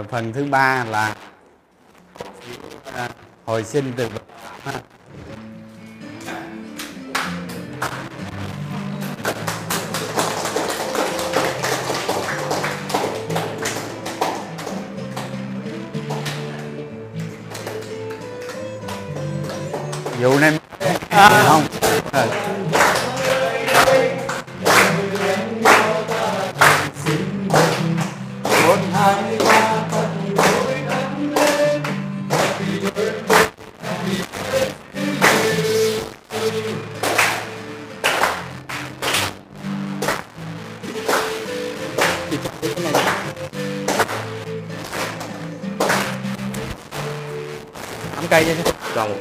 [0.00, 1.14] là phần thứ ba là
[3.46, 4.22] hồi sinh từ vật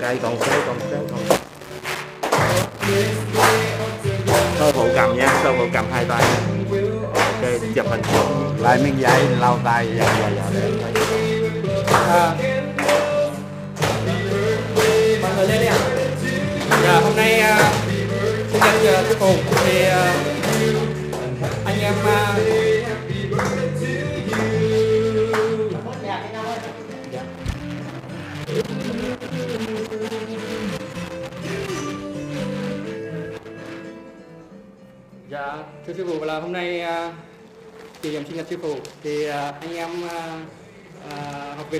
[0.10, 1.36] đây, còn một còn một còn một
[4.74, 6.24] phụ cầm nha sơ phụ cầm hai tay.
[7.14, 7.44] Ok,
[7.76, 8.02] chụp hình.
[8.60, 10.30] Lại miếng dây lau tay dạ dạ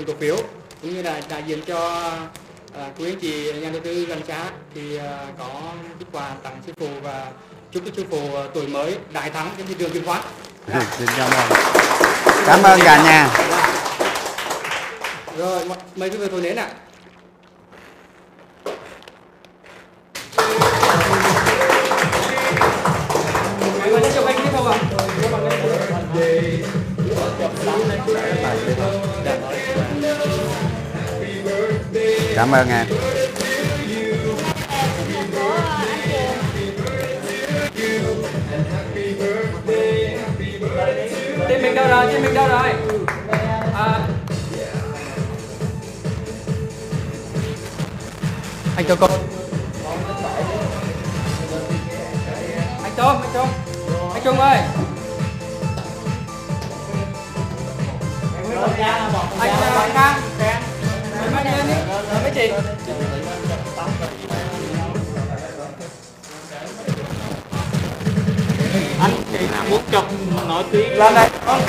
[0.00, 0.36] à, viện cổ phiếu
[0.82, 2.02] cũng như là đại diện cho
[2.78, 5.48] à, quý anh chị nhà đầu tư gần xã thì à, có
[5.98, 7.26] chút quà tặng sư phụ và
[7.72, 10.20] chúc sư phụ à, tuổi mới đại thắng trên thị trường chứng khoán.
[10.98, 11.48] xin cảm ơn
[12.46, 13.28] cảm ơn cả nhà
[15.38, 15.62] Rồi,
[15.96, 16.68] mời quý vị thổi nến ạ.
[23.78, 24.12] Mọi người lên
[32.40, 32.86] cảm ơn em.
[41.48, 42.12] Tim mình đâu rồi?
[42.12, 42.72] tim mình đâu rồi?
[43.74, 44.08] À,
[48.76, 49.10] anh cho con
[52.82, 53.48] anh Trung anh Trung.
[54.14, 54.58] Anh Trung ơi.
[59.40, 60.20] Anh à,
[61.44, 62.50] anh mấy chị
[69.00, 69.38] anh chị
[69.70, 70.04] muốn chụp
[70.48, 70.98] nổi tiếng.
[70.98, 71.28] Lên đây.
[71.46, 71.60] con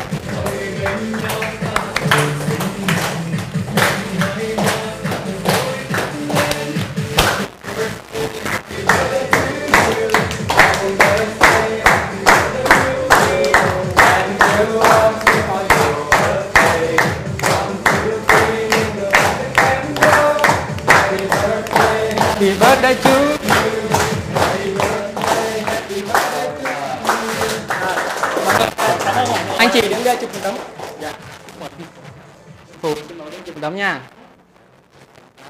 [33.62, 34.02] tấm nha.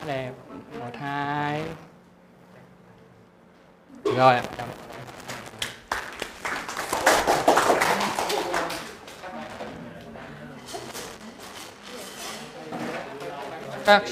[0.06, 0.32] Đẹp.
[0.80, 1.64] Một hai.
[4.18, 4.40] Rồi.
[13.86, 14.04] Các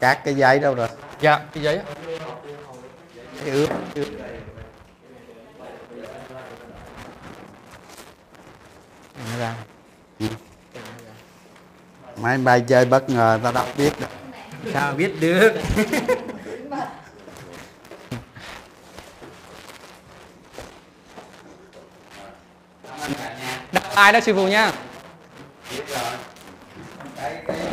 [0.00, 0.88] các cái giấy đâu rồi?
[1.20, 1.80] Dạ cái giấy
[3.44, 3.70] cái ướp
[9.38, 9.54] ra
[12.22, 14.06] máy bay chơi bất ngờ ta đâu biết được.
[14.72, 15.52] Sao biết được?
[23.72, 24.72] Đặt ai đó sư phụ nha.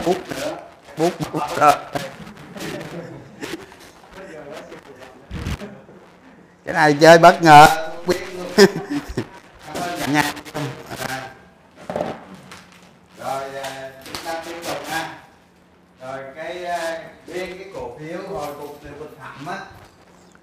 [0.06, 0.56] Bút nữa.
[0.98, 1.74] Bút bút rồi
[6.66, 7.68] cái này chơi bất ngờ.
[8.08, 8.18] Biết
[16.48, 19.58] cái ờ, à, riêng cái cổ phiếu hồi cục từ vực thẳm á.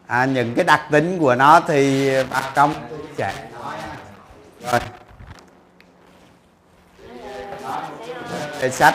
[0.07, 3.77] À, những cái đặc tính của nó thì bà công tôi sẽ nói
[4.71, 4.81] rồi.
[8.61, 8.95] Cái sách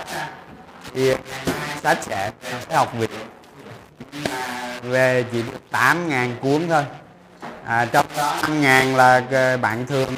[0.94, 1.16] thì
[1.84, 2.32] sách sẽ
[2.70, 3.10] cái học viện.
[4.82, 6.86] Về chỉ được tám ngàn cuốn thôi.
[7.66, 10.16] À, trong đó năm ngàn là ờ, bạn thường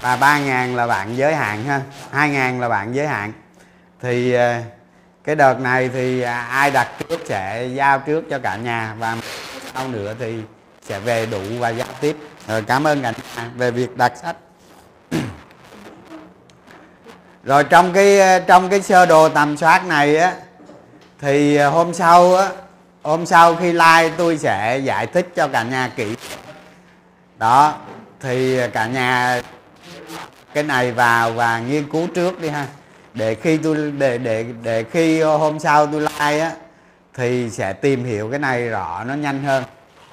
[0.00, 1.80] và ba ngàn là bạn giới hạn ha.
[2.10, 3.32] Hai ngàn là bạn giới hạn.
[4.00, 4.60] Thì ờ,
[5.24, 9.16] cái đợt này thì à, ai đặt trước sẽ giao trước cho cả nhà và
[9.74, 10.34] sau nữa thì
[10.82, 12.16] sẽ về đủ và giao tiếp.
[12.48, 14.36] Rồi, cảm ơn cả nhà về việc đặt sách.
[17.44, 20.34] Rồi, trong cái ờ, trong cái sơ đồ tầm soát này á,
[21.20, 22.48] thì ờ, hôm sau á,
[23.02, 26.14] hôm sau khi like tôi sẽ giải thích cho cả nhà kỹ.
[27.38, 27.74] Đó,
[28.20, 29.40] thì ờ, cả nhà
[30.54, 32.66] cái này vào và nghiên cứu trước đi ha
[33.14, 36.56] để khi tôi, để để để khi ờ, hôm sau tôi like á,
[37.14, 39.64] thì sẽ tìm hiểu cái này rõ, nó nhanh hơn.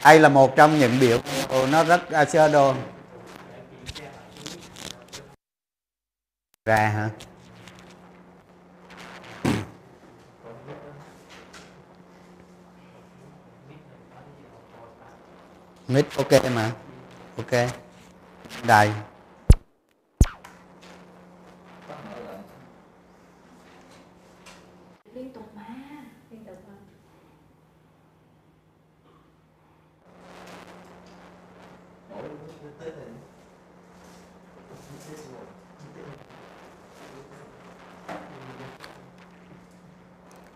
[0.03, 1.19] Đây là một trong những biểu
[1.71, 2.73] nó rất à, sơ đồ.
[6.65, 7.09] Ra hả?
[15.87, 16.71] Mít ok mà.
[17.37, 17.69] Ok.
[18.63, 18.91] Đây
[25.13, 25.63] liên tục mà
[26.31, 26.73] liên tục mà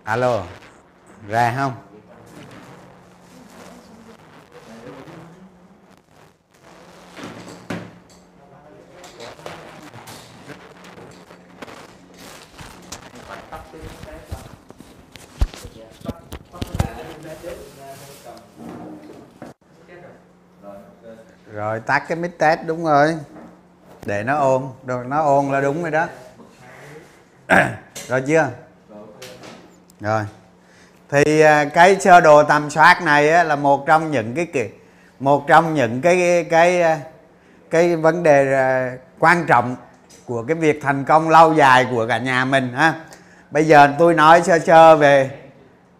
[0.03, 0.43] alo,
[1.27, 1.73] ra không?
[21.53, 23.17] Rồi, tắt cái mic test đúng rồi.
[24.05, 26.07] Để nó ôn rồi nó ôn là đúng rồi đó.
[28.07, 28.49] Rồi chưa?
[30.03, 30.23] Rồi.
[31.09, 34.69] Thì à, cái sơ đồ tầm soát này á, là một trong những cái kỳ
[35.19, 36.99] một trong những cái cái cái,
[37.69, 39.75] cái vấn đề à, quan trọng
[40.25, 42.93] của cái việc thành công lâu dài của cả nhà mình ha.
[43.51, 45.31] Bây giờ tôi nói sơ sơ về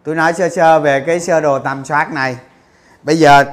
[0.03, 2.37] tôi nói sơ sơ về cái sơ đồ tầm soát này.
[3.03, 3.45] Bây giờ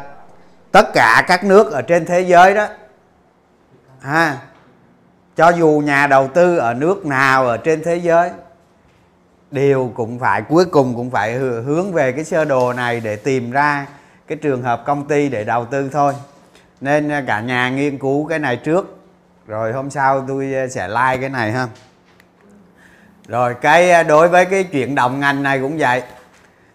[0.72, 2.66] tất cả các nước ở trên thế giới đó
[4.00, 4.36] ha
[5.36, 8.30] cho dù nhà đầu tư ở nước nào ở trên thế giới
[9.50, 13.50] đều cũng phải cuối cùng cũng phải hướng về cái sơ đồ này để tìm
[13.50, 13.86] ra
[14.26, 16.14] cái trường hợp công ty để đầu tư thôi.
[16.80, 18.98] Nên à, cả nhà nghiên cứu cái này trước
[19.46, 21.66] rồi hôm sau tôi à, sẽ like cái này ha.
[23.28, 26.02] Rồi cái à, đối với cái chuyển động ngành này cũng vậy.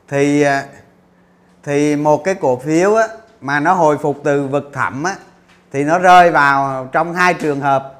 [0.08, 0.46] Thì
[1.64, 3.08] thì một cái cổ phiếu á,
[3.42, 5.16] mà nó hồi phục từ vực thẳm á,
[5.72, 7.92] thì nó rơi vào trong hai trường hợp.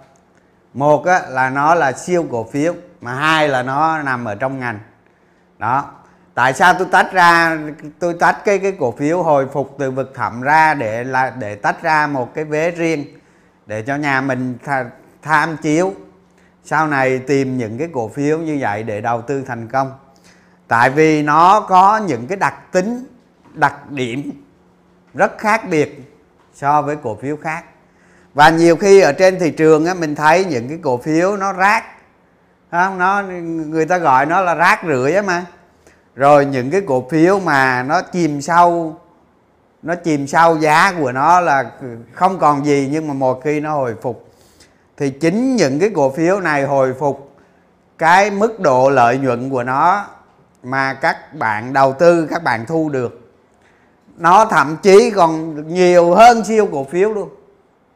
[0.74, 2.74] Một á, là nó là siêu cổ phiếu
[3.06, 4.80] mà hai là nó nằm ở trong ngành.
[5.58, 5.92] Đó.
[6.34, 7.58] Tại sao tôi tách ra
[8.00, 11.56] tôi tách cái cái cổ phiếu hồi phục từ vực thẳm ra để là để
[11.56, 13.06] tách ra một cái vế riêng
[13.66, 14.86] để cho nhà mình tha,
[15.22, 15.94] tham chiếu?
[16.64, 19.92] Sau này tìm những cái cổ phiếu như vậy để đầu tư thành công.
[20.68, 23.06] Tại vì nó có những cái đặc tính
[23.54, 24.32] đặc điểm
[25.14, 26.00] rất khác biệt
[26.54, 27.64] so với cổ phiếu khác.
[28.34, 31.54] Và nhiều khi ở trên thị trường á, mình thấy những cái cổ phiếu nó
[31.54, 31.95] rác
[32.86, 33.24] không nó,
[33.68, 35.46] người ta gọi nó là rác rưởi á mà
[36.16, 38.96] rồi những cái cổ phiếu mà nó chìm sâu,
[39.82, 41.72] nó chìm sâu giá của nó là
[42.14, 44.30] không còn gì nhưng mà một khi nó hồi phục.
[44.98, 47.36] Thì chính những cái cổ phiếu này hồi phục,
[47.98, 50.06] cái mức độ lợi nhuận của nó
[50.64, 53.32] mà các bạn đầu tư, các bạn thu được,
[54.18, 57.30] nó thậm chí còn nhiều hơn siêu cổ phiếu luôn.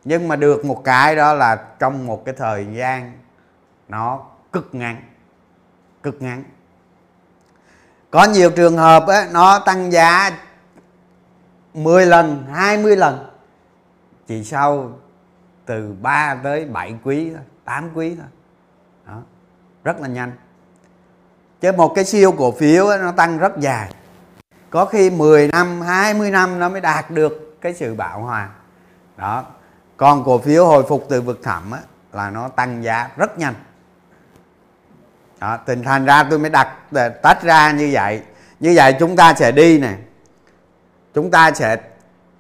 [0.03, 3.12] Nhưng mà được một cái đó là trong một cái thời gian
[3.88, 4.19] nó
[4.51, 5.01] cực ngắn
[6.03, 6.44] cực ngắn
[8.12, 10.32] có nhiều trường hợp ấy, nó tăng giá
[11.74, 13.29] 10 lần 20 lần
[14.27, 14.91] chỉ sau
[15.65, 17.32] từ 3 tới 7 quý
[17.65, 18.27] 8 quý thôi.
[19.08, 19.22] Đó.
[19.84, 20.32] rất là nhanh.
[21.62, 23.94] Chứ một cái siêu cổ phiếu ấy, nó tăng rất dài.
[24.70, 28.50] Có khi 10 năm 20 năm nó mới đạt được cái sự bạo hòa.
[29.18, 29.46] Đó
[29.98, 31.79] còn cổ phiếu hồi phục từ vực thẳm á,
[32.13, 33.53] là nó tăng giá rất nhanh
[35.39, 36.67] đó, tình thành ra tôi mới đặt
[37.22, 38.22] tách ra như vậy.
[38.60, 39.93] Như vậy chúng ta sẽ đi nè.
[41.13, 41.77] Chúng ta sẽ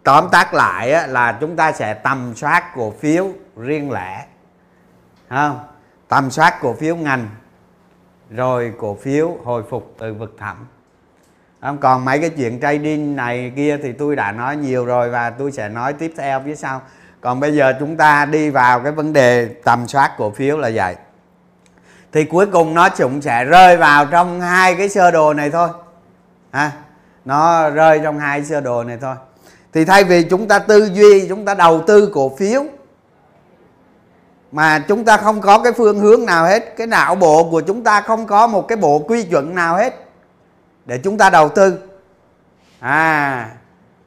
[0.03, 4.25] tóm tắt lại là chúng ta sẽ tầm soát cổ phiếu riêng lẻ.
[5.29, 5.59] Không?
[6.07, 7.29] Tầm soát cổ phiếu ngành
[8.29, 10.67] rồi cổ phiếu hồi phục từ vực thẳm.
[11.61, 11.77] Không?
[11.77, 15.51] Còn mấy cái chuyện trading này kia thì tôi đã nói nhiều rồi và tôi
[15.51, 16.81] sẽ nói tiếp theo phía sau.
[17.21, 20.69] Còn bây giờ chúng ta đi vào cái vấn đề tầm soát cổ phiếu là
[20.73, 20.95] vậy
[22.11, 25.69] thì cuối cùng nó cũng sẽ rơi vào trong hai cái sơ đồ này thôi.
[26.51, 26.71] Ha
[27.25, 29.15] nó rơi trong hai sơ đồ này thôi.
[29.73, 32.65] Thì thay vì chúng ta tư duy, chúng ta đầu tư cổ phiếu,
[34.51, 37.83] mà chúng ta không có cái phương hướng nào hết, cái não bộ của chúng
[37.83, 39.93] ta không có một cái bộ quy chuẩn nào hết
[40.85, 41.79] để chúng ta đầu tư.
[42.79, 43.49] À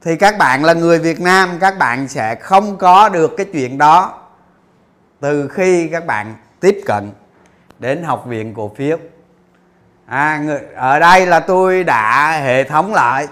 [0.03, 3.79] thì các bạn là người Việt Nam, các bạn sẽ không có được cái chuyện
[3.79, 4.19] đó
[5.21, 7.11] từ khi các bạn tiếp cận
[7.83, 8.97] đến học viện cổ phiếu.
[10.07, 13.29] À, người, ở đây là tôi đã hệ thống lại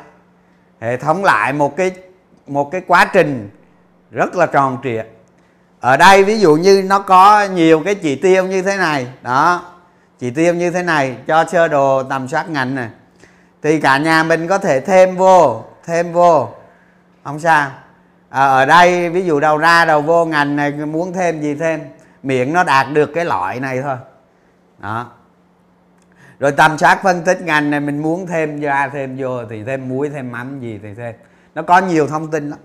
[0.80, 1.90] hệ thống lại một cái
[2.47, 3.50] một cái quá trình
[4.11, 5.02] rất là tròn trịa.
[5.80, 9.62] Ở đây ví dụ như nó có nhiều cái chỉ tiêu như thế này đó
[10.19, 12.88] chỉ tiêu như thế này cho sơ đồ tầm soát ngành này
[13.62, 16.49] thì cả nhà mình có thể thêm vô thêm vô
[17.25, 17.71] không sao.
[18.30, 21.80] À, ở đây ví dụ đầu ra đầu vô ngành này muốn thêm gì thêm
[22.23, 23.97] miệng nó đạt được cái loại này thôi
[24.81, 25.11] đó.
[26.39, 29.89] Rồi tầm soát phân tích ngành này, mình muốn thêm ra, thêm vô thì thêm
[29.89, 31.15] muối, thêm mắm gì thì thêm.
[31.55, 32.59] Nó có nhiều thông tin lắm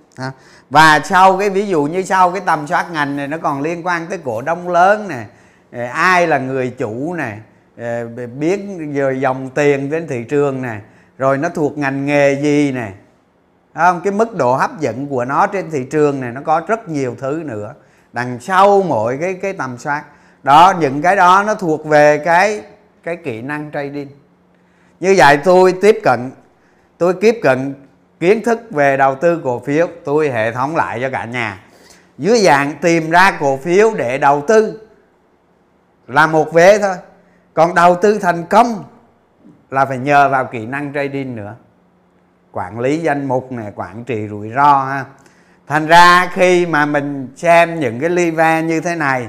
[0.69, 3.87] và sau cái, ví dụ như sau cái tầm soát ngành này, nó còn liên
[3.87, 5.25] quan tới cổ đông lớn nè
[5.71, 7.39] ờ, ai là người chủ này
[7.77, 8.07] ờ,
[8.39, 8.61] biết
[8.93, 10.81] rồi dòng tiền trên thị trường này
[11.17, 12.93] rồi nó thuộc ngành nghề gì nè.
[13.75, 14.01] Không?
[14.03, 17.15] Cái mức độ hấp dẫn của nó trên thị trường này, nó có rất nhiều
[17.19, 17.73] thứ nữa.
[18.13, 20.03] Đằng sau mỗi cái cái tầm soát
[20.45, 22.61] đó, những cái đó nó thuộc về cái
[23.03, 24.07] cái kỹ năng trading.
[24.99, 26.31] Như vậy tôi tiếp cận,
[26.97, 27.73] tôi tiếp cận
[28.19, 31.63] kiến thức về đầu tư cổ phiếu, tôi hệ thống lại cho cả nhà.
[32.17, 34.81] Dưới dạng tìm ra cổ phiếu để đầu tư
[36.07, 36.95] là một vế thôi.
[37.53, 38.83] Còn đầu tư thành công
[39.69, 41.55] là phải nhờ vào kỹ năng trading nữa.
[42.51, 45.05] Quản lý danh mục này, quản trị rủi ro ha.
[45.67, 49.27] Thành ra khi mà mình xem những cái live như thế này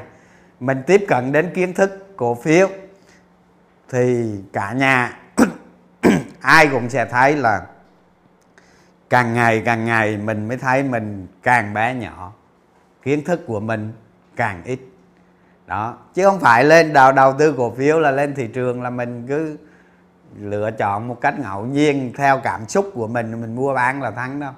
[0.61, 2.69] mình tiếp cận đến kiến thức cổ phiếu,
[3.89, 5.19] thì cả nhà
[6.41, 7.67] ai cũng sẽ thấy là
[9.11, 12.33] càng ngày càng ngày mình mới thấy mình càng bé nhỏ,
[13.03, 13.93] kiến thức của mình
[14.37, 14.81] càng ít
[15.67, 18.91] đó, chứ không phải lên đầu đầu tư cổ phiếu là lên thị trường là
[18.91, 19.57] mình cứ
[20.39, 24.11] lựa chọn một cách ngẫu nhiên theo cảm xúc của mình mình mua bán là
[24.11, 24.53] thắng đâu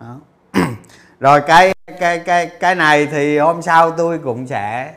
[0.00, 0.20] đó.
[1.20, 4.94] rồi cái cái cái cái này thì hôm sau tôi cũng sẽ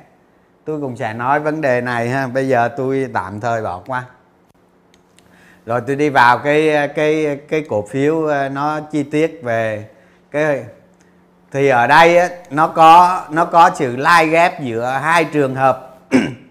[0.67, 2.27] tôi cũng sẽ nói vấn đề này ha.
[2.27, 4.03] Bây giờ tôi tạm thời bỏ qua.
[5.65, 9.85] Rồi tôi đi vào cái cái cái cổ phiếu ờ, nó chi tiết về
[10.31, 10.63] cái
[11.51, 15.97] thì ở đây á, nó có nó có sự lai ghép giữa hai trường hợp.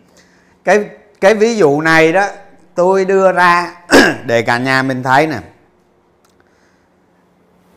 [0.64, 0.84] Cái
[1.20, 2.26] cái ví dụ này đó
[2.74, 3.74] tôi đưa ra
[4.26, 5.38] để cả nhà mình thấy nè.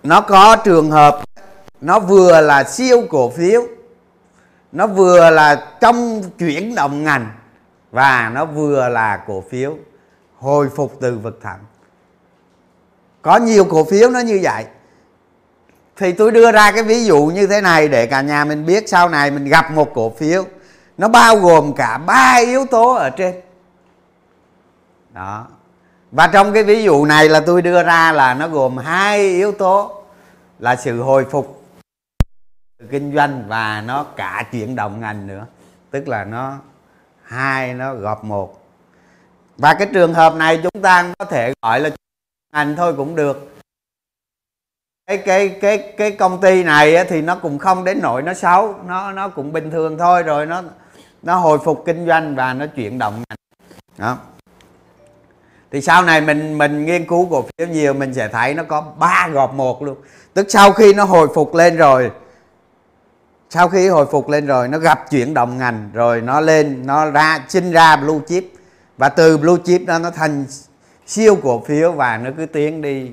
[0.04, 1.22] Nó có trường hợp
[1.82, 3.68] nó vừa là siêu cổ phiếu
[4.72, 7.32] nó vừa là trong chuyển động ngành
[7.92, 9.78] và nó vừa là cổ phiếu
[10.38, 11.60] hồi phục từ vực thẳm
[13.22, 14.66] có nhiều cổ phiếu nó như vậy.
[15.98, 18.90] Thì tôi đưa ra cái ví dụ như thế này để cả nhà mình biết
[18.90, 20.46] sau này mình gặp một cổ phiếu.
[20.98, 23.36] Nó bao gồm cả ba yếu tố ở trên.
[25.14, 25.48] Đó.
[26.12, 29.52] Và trong cái ví dụ này là tôi đưa ra là nó gồm hai yếu
[29.52, 30.04] tố
[30.60, 31.59] là sự hồi phục
[32.88, 35.46] kinh doanh và nó cả chuyển động ngành nữa.
[35.92, 36.58] Tức là nó
[37.24, 38.62] hai, nó gộp một.
[39.58, 41.90] Và cái trường hợp này chúng ta có thể gọi là
[42.54, 43.56] ngành thôi cũng được.
[45.08, 48.76] Cái cái cái cái công ty này thì nó cũng không đến nỗi nó xấu,
[48.88, 50.64] nó nó cũng bình thường thôi, rồi nó
[51.22, 53.38] nó hồi phục kinh doanh và nó chuyển động ngành.
[53.98, 54.18] Đó.
[55.72, 58.82] Thì sau này mình mình nghiên cứu cổ phiếu nhiều, mình sẽ thấy nó có
[58.82, 59.98] ba gộp một luôn.
[60.34, 62.12] Tức sau khi nó hồi phục lên rồi
[63.50, 67.12] sau khi hồi phục lên rồi nó gặp chuyển động ngành rồi nó lên nó
[67.12, 68.46] ra sinh ra blue chip.
[68.98, 70.46] Và từ blue chip đó nó thành
[71.08, 73.12] siêu cổ phiếu và nó cứ tiến đi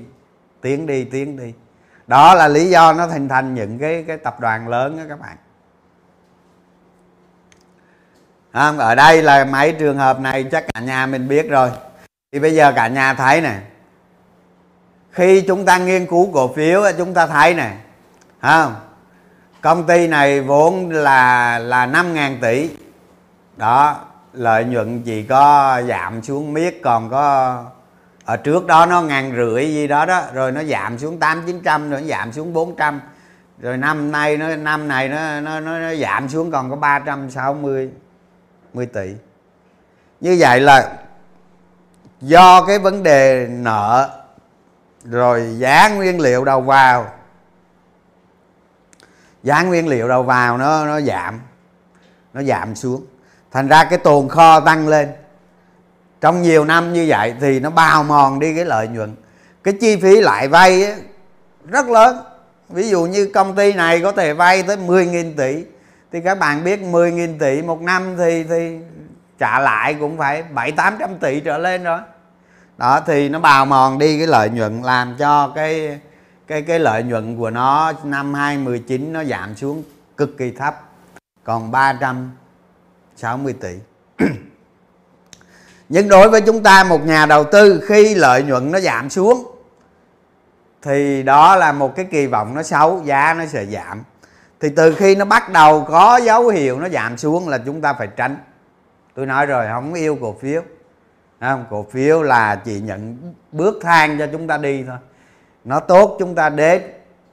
[0.61, 1.53] tiến đi tiến đi.
[2.07, 5.19] Đó là lý do nó thành thành những cái cái tập đoàn lớn đó các
[5.19, 5.37] bạn.
[8.51, 11.71] À, ở đây là mấy trường hợp này chắc cả nhà mình biết rồi.
[12.31, 13.59] Thì bây giờ cả nhà thấy nè.
[15.11, 17.77] Khi chúng ta nghiên cứu cổ phiếu chúng ta thấy nè.
[18.41, 18.75] Không?
[19.61, 22.69] Công ty này vốn là là 5.000 tỷ.
[23.57, 23.95] Đó
[24.33, 27.63] lợi nhuận chỉ có giảm xuống miết còn có
[28.25, 31.61] ở trước đó nó ngàn rưỡi gì đó đó rồi nó giảm xuống tám chín
[31.63, 33.01] trăm rồi nó giảm xuống 400
[33.59, 37.89] rồi năm nay nó năm này nó nó nó, nó giảm xuống còn có 360
[38.73, 39.13] 10 tỷ.
[40.21, 40.91] Như vậy là
[42.21, 44.09] do cái vấn đề nợ
[45.03, 47.05] rồi giá nguyên liệu đầu vào
[49.47, 51.39] giá nguyên liệu đầu vào nó nó giảm
[52.33, 53.05] nó giảm xuống.
[53.51, 55.09] Thành ra cái tồn kho tăng lên.
[56.21, 59.15] Trong nhiều năm như vậy thì nó bào mòn đi cái lợi nhuận.
[59.63, 60.95] Cái chi phí lại vay ấy,
[61.65, 62.17] rất lớn.
[62.69, 65.63] Ví dụ như công ty này có thể vay tới 10.000 tỷ.
[66.11, 68.77] Thì các bạn biết 10.000 tỷ một năm thì thì
[69.39, 71.99] trả lại cũng phải 7 800 tỷ trở lên rồi.
[72.77, 75.99] Đó thì nó bào mòn đi cái lợi nhuận làm cho cái
[76.47, 79.83] cái cái lợi nhuận của nó năm 2019 nó giảm xuống
[80.17, 80.83] cực kỳ thấp.
[81.43, 83.75] Còn 360 tỷ.
[85.89, 89.55] Nhưng đối với chúng ta, một nhà đầu tư, khi lợi nhuận nó giảm xuống,
[90.81, 94.03] thì đó là một cái kỳ vọng nó xấu, giá nó sẽ giảm.
[94.59, 97.93] Thì từ khi nó bắt đầu có dấu hiệu nó giảm xuống là chúng ta
[97.93, 98.37] phải tránh.
[99.15, 100.61] Tôi nói rồi, không yêu cổ phiếu.
[101.39, 101.65] Không?
[101.69, 103.17] cổ phiếu là chỉ nhận
[103.51, 104.97] bước thang cho chúng ta đi thôi
[105.67, 106.81] nó tốt chúng ta đến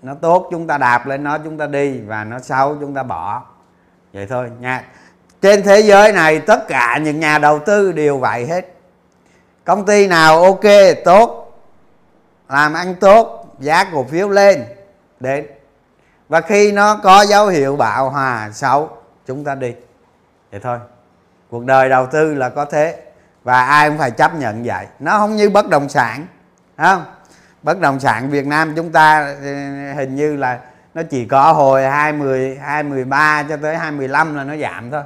[0.03, 3.03] nó tốt chúng ta đạp lên nó, chúng ta đi và nó xấu chúng ta
[3.03, 3.43] bỏ.
[4.13, 4.85] Vậy thôi nha.
[5.43, 8.65] Trên thế giới này tất cả những nhà đầu tư đều vậy hết.
[9.65, 10.65] Công ty nào ok,
[11.05, 11.59] tốt,
[12.49, 14.65] làm ăn tốt, giá cổ phiếu lên,
[15.21, 15.47] đến.
[16.29, 18.91] Và khi nó có dấu hiệu bạo hòa, xấu,
[19.27, 19.75] chúng ta đi.
[20.51, 20.79] Vậy thôi.
[21.51, 23.03] Cuộc đời đầu tư là có thế,
[23.43, 24.87] và ai cũng phải chấp nhận vậy.
[24.99, 26.27] Nó không như bất động sản
[26.79, 27.05] không?
[27.65, 29.47] Bất động sản Việt Nam chúng ta ừ,
[29.97, 30.59] hình như là
[30.95, 35.03] nó chỉ có hồi 20 213 cho tới 25 là nó giảm thôi.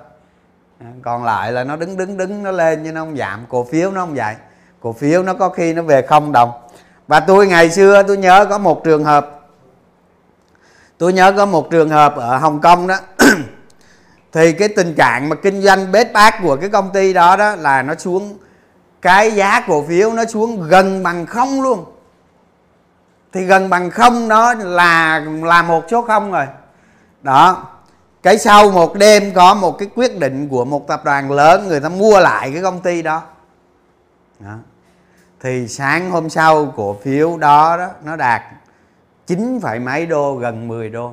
[0.81, 3.47] À, còn lại là nó đứng đứng đứng, nó lên nhưng nó không giảm.
[3.49, 4.35] Cổ phiếu nó không vậy.
[4.81, 6.53] Cổ phiếu nó có khi nó về không đồng.
[7.09, 9.41] Và tôi ngày xưa tôi nhớ có một trường hợp,
[10.99, 12.97] tôi nhớ có một trường hợp ở Hồng Kông đó.
[14.33, 17.55] Thì cái tình trạng mà kinh doanh bết bát của cái công ty đó đó
[17.55, 18.39] là nó xuống,
[19.03, 21.85] cái giá cổ phiếu nó xuống gần bằng không luôn
[23.33, 26.47] thì gần bằng không đó là là một số không rồi.
[27.23, 27.67] Đó.
[28.23, 31.81] Cái sau một đêm có một cái quyết định của một tập đoàn lớn người
[31.81, 33.23] ta mua lại cái công ty đó,
[34.41, 34.55] đó.
[35.41, 38.43] thì sáng hôm sau cổ phiếu đó đó nó đạt
[39.27, 41.13] 9 phải mấy đô gần 10 đô.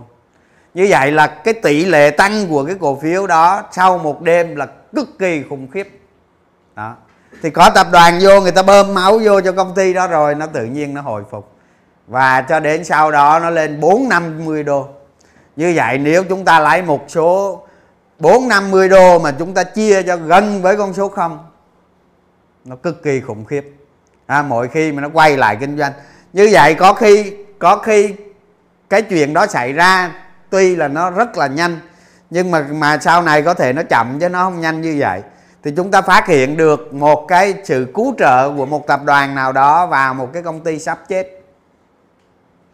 [0.74, 4.56] Như vậy là cái tỷ lệ tăng của cái cổ phiếu đó sau một đêm
[4.56, 6.02] là cực kỳ khủng khiếp.
[6.76, 6.96] Đó.
[7.42, 10.36] Thì có tập đoàn vô người ta bơm máu vô cho công ty đó rồi
[10.36, 11.55] nó tự nhiên nó hồi phục
[12.08, 14.88] và cho đến sau đó nó lên 4 50 đô.
[15.56, 17.62] Như vậy nếu chúng ta lấy một số
[18.20, 21.40] 4 50 đô mà chúng ta chia cho gần với con số không
[22.66, 23.74] nó cực kỳ khủng khiếp.
[24.26, 25.94] À, mỗi khi mà nó quay lại kinh doanh.
[26.34, 28.16] Như vậy có khi có khi
[28.90, 30.12] cái chuyện đó xảy ra
[30.50, 31.80] tuy là nó rất là nhanh
[32.30, 35.22] nhưng mà mà sau này có thể nó chậm chứ nó không nhanh như vậy.
[35.64, 39.36] Thì chúng ta phát hiện được một cái sự cứu trợ của một tập đoàn
[39.36, 41.35] nào đó vào một cái công ty sắp chết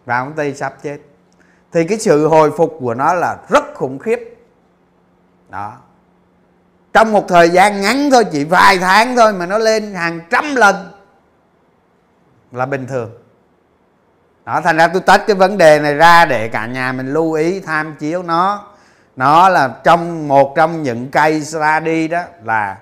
[0.05, 0.97] và công ty sắp chết.
[1.71, 4.19] Thì cái sự hồi phục của nó là rất khủng khiếp.
[5.49, 5.73] Đó.
[6.93, 10.55] Trong một thời gian ngắn thôi, chỉ vài tháng thôi mà nó lên hàng trăm
[10.55, 10.91] lần
[12.51, 13.11] là bình thường.
[14.45, 17.33] Đó, thành ra tôi tách cái vấn đề này ra để cả nhà mình lưu
[17.33, 18.67] ý, tham chiếu nó.
[19.15, 22.77] Nó là trong, một trong những cây study đó là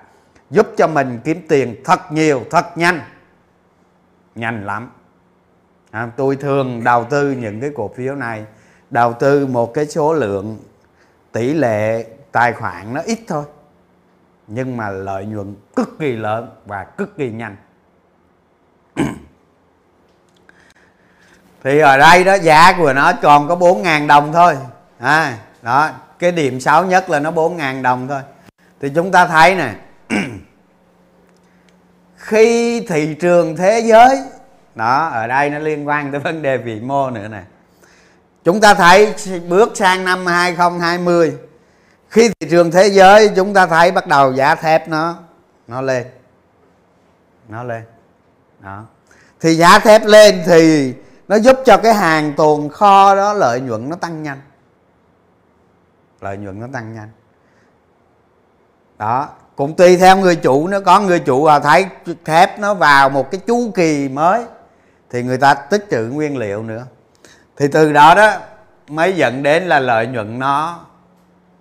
[0.50, 3.00] giúp cho mình kiếm tiền thật nhiều, thật nhanh.
[4.34, 4.90] Nhanh lắm
[5.90, 8.44] à, tôi thường đầu tư những cái cổ phiếu này
[8.90, 10.58] đầu tư một cái số lượng
[11.32, 13.44] tỷ lệ tài khoản nó ít thôi
[14.46, 17.56] nhưng mà lợi nhuận cực kỳ lớn và cực kỳ nhanh.
[21.64, 24.56] Thì ở đây đó giá của nó còn có 4.000 đồng thôi.
[24.98, 28.20] À, đó cái điểm xấu nhất là nó 4.000 đồng thôi.
[28.80, 29.74] Thì chúng ta thấy nè
[32.16, 34.22] khi thị trường thế giới
[34.74, 37.42] đó, ở đây nó liên quan tới vấn đề vĩ mô nữa nè.
[38.44, 39.14] Chúng ta thấy
[39.48, 41.38] bước sang năm 2020
[42.08, 45.16] khi thị trường thế giới chúng ta thấy bắt đầu giá thép nó
[45.66, 46.06] nó lên.
[47.48, 47.82] Nó lên.
[48.60, 48.84] Đó.
[49.40, 50.94] Thì giá thép lên thì
[51.28, 54.40] nó giúp cho cái hàng tồn kho đó lợi nhuận nó tăng nhanh.
[56.20, 57.08] Lợi nhuận nó tăng nhanh.
[58.98, 61.86] Đó, cũng tùy theo người chủ nó có người chủ à thấy
[62.24, 64.44] thép nó vào một cái chu kỳ mới
[65.10, 66.86] thì người ta tích trữ nguyên liệu nữa.
[67.56, 68.32] Thì từ đó đó,
[68.88, 70.80] mới dẫn đến là lợi nhuận nó,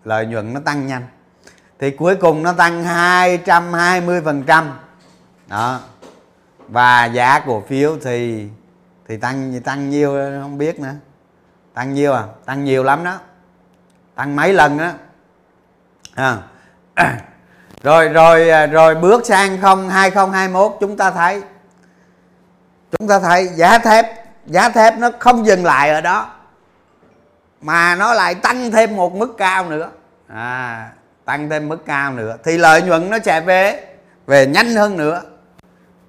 [0.03, 1.07] lợi nhuận nó tăng nhanh.
[1.79, 4.79] Thì cuối cùng nó tăng 220 phần trăm.
[5.47, 5.79] Đó.
[6.67, 8.47] Và giá cổ phiếu thì
[9.07, 10.93] thì tăng tăng nhiêu không biết nữa.
[11.73, 12.23] Tăng nhiêu à?
[12.45, 13.17] Tăng nhiều lắm đó.
[14.15, 14.91] Tăng mấy lần đó
[16.15, 16.37] à.
[17.83, 21.41] rồi rồi à, rồi bước sang không 2021 chúng ta thấy
[22.91, 24.05] chúng ta thấy giá thép
[24.45, 26.29] giá thép nó không dừng lại ở đó
[27.61, 29.89] mà nó lại tăng thêm một mức cao nữa.
[30.27, 30.89] À,
[31.25, 32.37] tăng thêm mức cao nữa.
[32.43, 33.85] Thì lợi nhuận nó sẽ về
[34.27, 35.21] về nhanh hơn nữa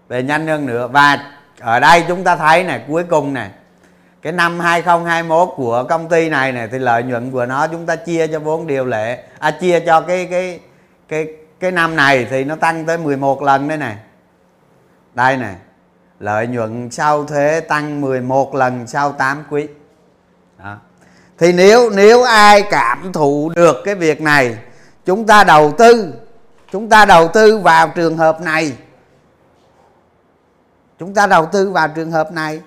[0.08, 0.88] về nhanh hơn nữa.
[0.92, 1.18] Và
[1.60, 3.50] ở đây chúng ta thấy này cuối cùng này
[4.22, 7.96] cái năm 2021 của công ty này này thì lợi nhuận của nó chúng ta
[7.96, 10.60] chia cho vốn điều lệ à chia cho cái cái
[11.08, 11.26] cái
[11.60, 13.96] cái năm này thì nó tăng tới 11 lần đây này
[15.14, 15.54] đây này
[16.20, 19.68] lợi nhuận sau thuế tăng 11 lần sau 8 quý.
[20.59, 20.76] Đó.
[21.38, 24.59] thì nếu nếu ai cảm thụ được cái việc này,
[25.04, 26.14] chúng ta đầu tư,
[26.72, 28.76] chúng ta đầu tư vào trường hợp này.
[30.98, 32.61] Chúng ta đầu tư vào trường hợp này.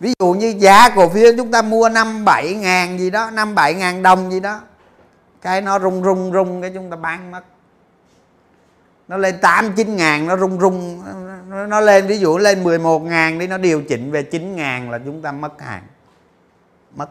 [0.00, 3.54] Ví dụ như giá cổ phiếu chúng ta mua năm bảy ngàn gì đó, năm
[3.54, 4.60] bảy ngàn đồng gì đó,
[5.42, 7.42] cái nó rung rung rung cái chúng ta bán mất
[9.08, 11.02] nó lên 8 9 ngàn nó rung rung.
[11.48, 14.90] Nó, nó lên ví dụ lên 11 ngàn đi nó điều chỉnh về 9 ngàn
[14.90, 15.82] là chúng ta mất hàng.
[16.96, 17.10] Mất.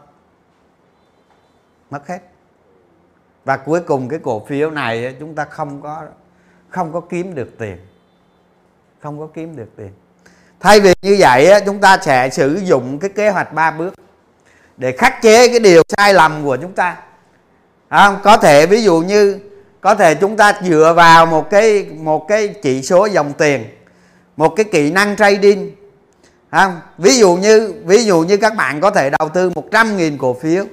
[1.90, 2.18] Mất hết.
[3.44, 6.06] Và cuối cùng cái cổ phiếu này chúng ta không có
[6.68, 7.76] không có kiếm được tiền.
[9.00, 9.90] Không có kiếm được tiền.
[10.60, 13.94] Thay vì như vậy chúng ta sẽ sử dụng cái kế hoạch ba bước
[14.76, 16.96] để khắc chế cái điều sai lầm của chúng ta.
[17.88, 19.40] À, có thể ví dụ như
[19.80, 23.64] có thể chúng ta dựa vào một cái một cái chỉ số dòng tiền,
[24.36, 25.70] một cái kỹ năng trading
[26.50, 26.80] không?
[26.98, 30.64] ví dụ như, ví dụ như các bạn có thể đầu tư 100.000 cổ phiếu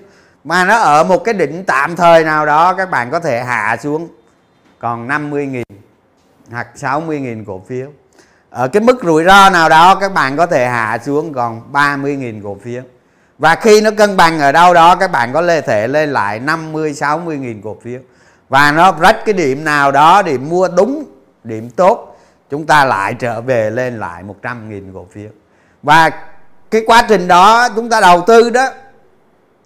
[0.44, 3.78] mà nó ở một cái đỉnh tạm thời nào đó, các bạn có thể hạ
[3.84, 4.08] xuống
[4.80, 5.64] còn 50.000
[6.52, 7.88] hoặc 60.000 cổ phiếu.
[8.50, 12.44] Ở cái mức rủi ro nào đó, các bạn có thể hạ xuống còn 30.000
[12.44, 12.84] cổ phiếu.
[13.38, 16.92] Và khi nó cân bằng ở đâu đó, các bạn có thể lên lại 50
[16.94, 18.00] 60.000 cổ phiếu
[18.50, 21.06] và nó rách cái điểm nào đó, điểm mua đúng,
[21.44, 22.18] điểm tốt,
[22.50, 25.30] chúng ta lại trở về lên lại 100.000 cổ phiếu.
[25.84, 26.10] Và
[26.72, 28.70] cái quá trình đó chúng ta đầu tư đó,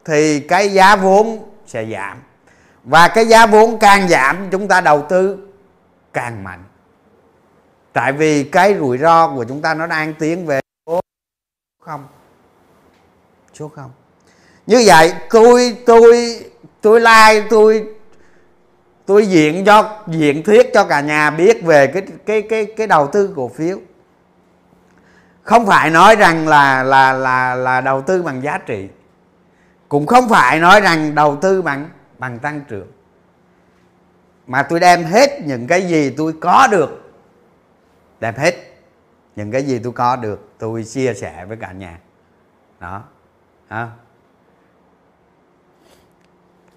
[0.05, 2.17] thì cái giá vốn sẽ giảm.
[2.83, 5.37] Và cái giá vốn càng giảm, chúng ta đầu tư
[6.13, 6.63] càng mạnh.
[7.93, 11.01] Tại vì cái rủi ro của chúng ta nó đang tiến về số
[11.85, 12.07] không.
[13.53, 13.91] Số không.
[14.67, 16.39] Như vậy, tôi tôi
[16.81, 17.87] tôi like, tôi
[19.09, 23.07] tôi diện cho, diện thuyết cho cả nhà biết về cái cái cái cái đầu
[23.07, 23.79] tư cổ phiếu.
[25.43, 28.89] Không phải nói rằng là là là là đầu tư bằng giá trị.
[29.87, 32.87] Cũng không phải nói rằng đầu tư bằng bằng tăng trưởng.
[34.47, 37.11] Mà tôi đem hết những cái gì tôi có được,
[38.19, 38.55] đem hết
[39.35, 41.99] những cái gì tôi có được, tôi chia sẻ với cả nhà.
[42.79, 43.03] Đó.
[43.67, 43.89] À.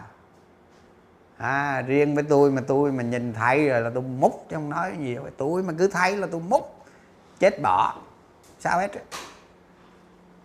[1.38, 4.70] À, riêng với tôi mà tôi mà nhìn thấy rồi là tôi múc chứ không
[4.70, 6.84] nói gì tôi mà cứ thấy là tôi múc
[7.40, 7.94] chết bỏ.
[8.60, 8.88] Sao hết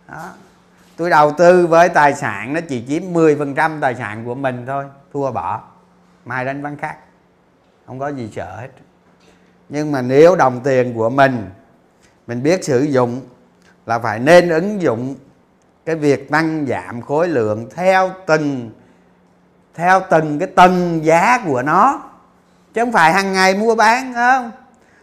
[0.08, 0.30] đó
[0.98, 4.86] tôi đầu tư với tài sản nó chỉ chiếm 10% tài sản của mình thôi,
[5.14, 5.62] thua bỏ.
[6.26, 6.96] Mai đánh bán khác
[7.88, 8.70] không có gì sợ hết.
[9.70, 11.50] Nhưng mà nếu đồng tiền của mình
[12.28, 13.22] mình biết sử dụng
[13.86, 15.16] là phải nên ứng dụng
[15.86, 18.72] cái việc tăng giảm khối lượng theo từng
[19.74, 22.02] theo từng cái tầng giá của nó.
[22.74, 24.52] Chứ không phải hàng ngày mua bán không?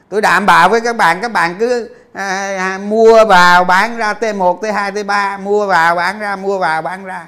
[0.08, 4.12] Tôi đảm bảo với các bạn các bạn cứ à, à, mua vào bán ra
[4.12, 7.26] T1 T2 T3 mua vào bán ra mua vào bán ra.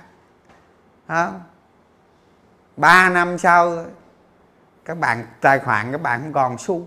[1.09, 1.41] Không
[2.77, 3.85] ba năm sau
[4.85, 6.87] các bạn tài khoản các bạn không còn xu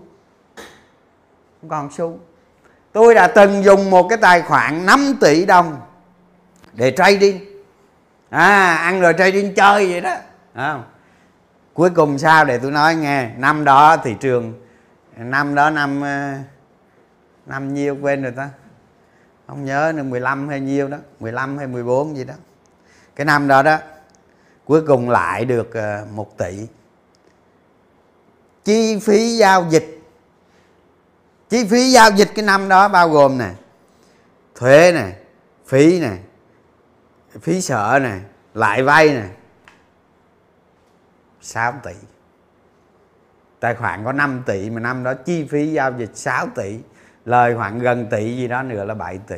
[1.60, 2.18] không còn xu.
[2.92, 5.80] Tôi đã từng dùng một cái tài khoản 5 tỷ đồng
[6.72, 7.40] để trading.
[8.30, 10.14] À ăn rồi trading chơi vậy đó
[10.54, 10.78] à,
[11.74, 14.54] cuối cùng sao để tôi nói nghe năm đó thị trường
[15.16, 16.32] năm đó năm ờ,
[17.46, 18.50] năm nhiêu quên rồi ta.
[19.46, 22.34] Không nhớ nữa 15 hay nhiêu đó 15 hay 14 gì đó.
[23.16, 23.78] Cái năm đó đó,
[24.64, 26.66] cuối cùng lại được ờ, 1 tỷ.
[28.64, 30.02] Chi phí giao dịch.
[31.48, 33.50] Chi phí giao dịch cái năm đó bao gồm nè,
[34.54, 35.12] thuế nè,
[35.66, 36.16] phí nè,
[37.42, 38.18] phí sợ nè,
[38.54, 39.28] lại vay nè.
[41.40, 41.92] 6 tỷ.
[43.60, 46.78] Tài khoản có 5 tỷ mà năm đó chi phí giao dịch 6 tỷ
[47.26, 49.36] lời khoảng gần tỷ gì đó nữa là 7 tỷ.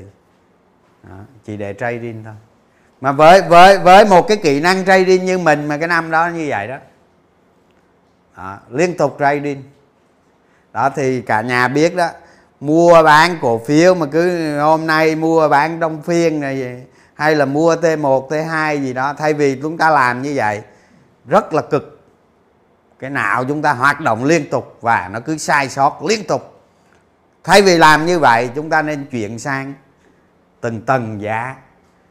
[1.02, 2.34] Đó, chỉ để trading thôi.
[3.00, 6.28] Mà với với với một cái kỹ năng trading như mình mà cái năm đó
[6.28, 6.76] như vậy đó,
[8.36, 9.62] đó liên tục trading.
[10.72, 12.08] Đó thì cả nhà biết đó
[12.60, 16.82] mua bán cổ phiếu mà cứ hôm nay mua bán đông phiên này
[17.14, 20.62] hay là mua T1 T2 gì đó thay vì chúng ta làm như vậy
[21.26, 22.00] rất là cực.
[22.98, 26.57] Cái não chúng ta hoạt động liên tục và nó cứ sai sót liên tục
[27.48, 29.74] thay vì làm như vậy chúng ta nên chuyển sang
[30.60, 31.56] từng tầng giá.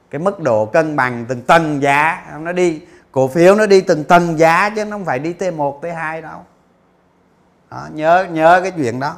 [0.10, 4.04] Cái mức độ cân bằng từng tầng giá nó đi cổ phiếu nó đi từng
[4.04, 6.46] tầng giá chứ nó không phải đi T1 T2 đâu.
[7.72, 9.16] Đó, nhớ nhớ cái chuyện đó.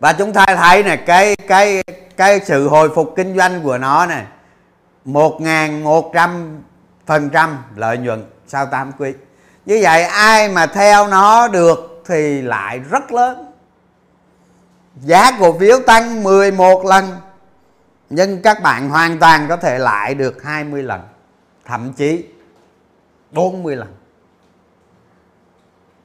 [0.00, 1.82] Và chúng ta thấy này cái cái
[2.16, 4.24] cái sự hồi phục kinh doanh của nó này
[5.04, 6.62] một ngàn một trăm
[7.06, 9.12] phần trăm lợi nhuận sau 8 quý.
[9.66, 13.47] Như vậy ai mà theo nó được thì lại rất lớn
[15.00, 17.04] giá cổ phiếu tăng 11 lần,
[18.10, 21.00] nhưng các bạn hoàn toàn có thể lại được 20 lần,
[21.64, 22.24] thậm chí
[23.30, 23.94] 40 lần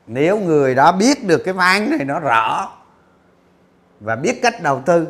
[0.07, 2.71] nếu người đó biết được cái ván này nó rõ
[3.99, 5.07] và biết cách đầu tư,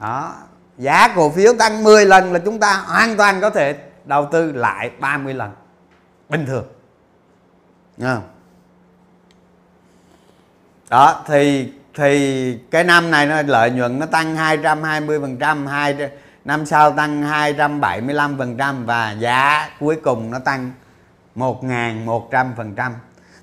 [0.00, 0.34] đó,
[0.78, 4.52] giá cổ phiếu tăng 10 lần là chúng ta hoàn toàn có thể đầu tư
[4.52, 5.50] lại 30 lần
[6.28, 6.66] bình thường
[7.96, 8.28] Nghe không?
[10.90, 15.96] Đó, thì thì cái năm này nó lợi nhuận nó tăng 220 phần trăm, hai
[16.44, 20.72] năm sau tăng 275 phần trăm và giá cuối cùng nó tăng
[21.36, 22.94] 1.100 phần trăm.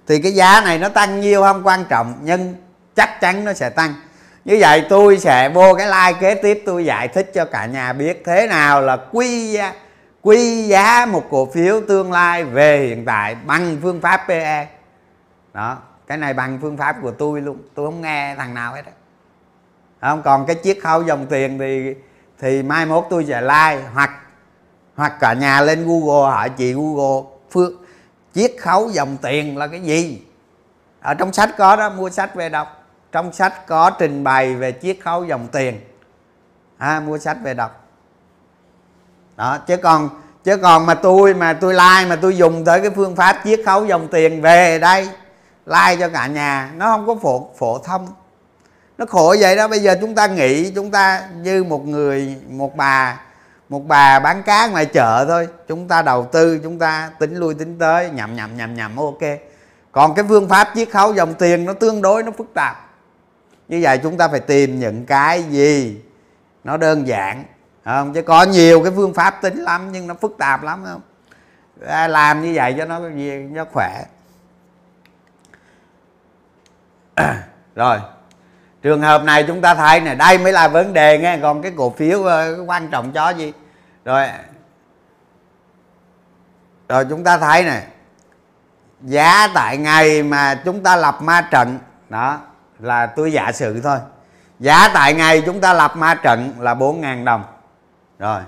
[0.07, 2.55] Thì cái giá này nó tăng nhiêu không quan trọng, nhưng
[2.95, 3.93] chắc chắn nó sẽ tăng.
[4.45, 7.93] Như vậy tôi sẽ vô cái like kế tiếp, tôi giải thích cho cả nhà
[7.93, 9.73] biết thế nào là quy giá
[10.21, 14.67] quy giá một cổ phiếu tương lai về hiện tại bằng phương pháp PE
[15.53, 17.57] đó cái này bằng phương pháp của tôi luôn.
[17.75, 18.83] Tôi không nghe thằng nào hết
[20.01, 21.95] không còn cái chiết khấu dòng tiền thì
[22.39, 24.11] thì mai mốt tôi sẽ like hoặc
[24.95, 27.71] hoặc cả nhà lên google hỏi chị google phước
[28.35, 30.21] chiết khấu dòng tiền là cái gì?
[31.01, 32.85] Ở trong sách có đó mua sách về đọc.
[33.11, 35.79] Trong sách có trình bày về chiết khấu dòng tiền.
[36.77, 37.85] À, mua sách về đọc.
[39.35, 40.09] Đó chứ còn
[40.43, 43.59] chứ còn mà tôi mà tôi like mà tôi dùng tới cái phương pháp chiết
[43.65, 45.09] khấu dòng tiền về đây
[45.67, 46.71] like cho cả nhà.
[46.75, 48.07] Nó không có phổ phổ thông.
[48.97, 49.67] Nó khổ vậy đó.
[49.67, 53.19] Bây giờ chúng ta nghĩ, chúng ta như một người, một bà
[53.69, 55.47] một bà bán cá ngoài chợ thôi.
[55.67, 58.09] Chúng ta đầu tư, chúng ta tính lui tính tới.
[58.09, 59.21] Nhầm nhầm nhầm nhầm ok.
[59.91, 62.89] Còn cái phương pháp chiết khấu dòng tiền nó tương đối, nó phức tạp.
[63.67, 66.01] Như vậy chúng ta phải tìm những cái gì?
[66.63, 67.43] Nó đơn giản.
[67.85, 68.13] Không?
[68.13, 71.01] Chứ có nhiều cái phương pháp tính lắm, nhưng nó phức tạp lắm không?
[72.09, 73.09] Làm như vậy cho nó cho
[73.51, 74.03] nó khỏe.
[77.75, 77.97] rồi,
[78.81, 81.71] trường hợp này chúng ta thấy này đây mới là vấn đề nghe, còn cái
[81.77, 83.53] cổ phiếu ờ, quan trọng cho gì?
[84.05, 84.27] Rồi
[86.89, 87.83] rồi chúng ta thấy này
[89.01, 92.39] giá tại ngày mà chúng ta lập ma trận, đó,
[92.79, 93.97] là tôi giả sử thôi.
[94.59, 97.43] Giá tại ngày chúng ta lập ma trận là 4.000 đồng.
[98.19, 98.41] Rồi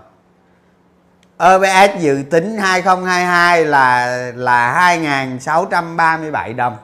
[1.44, 6.78] OBS dự tính 2022 là là 2.637 đồng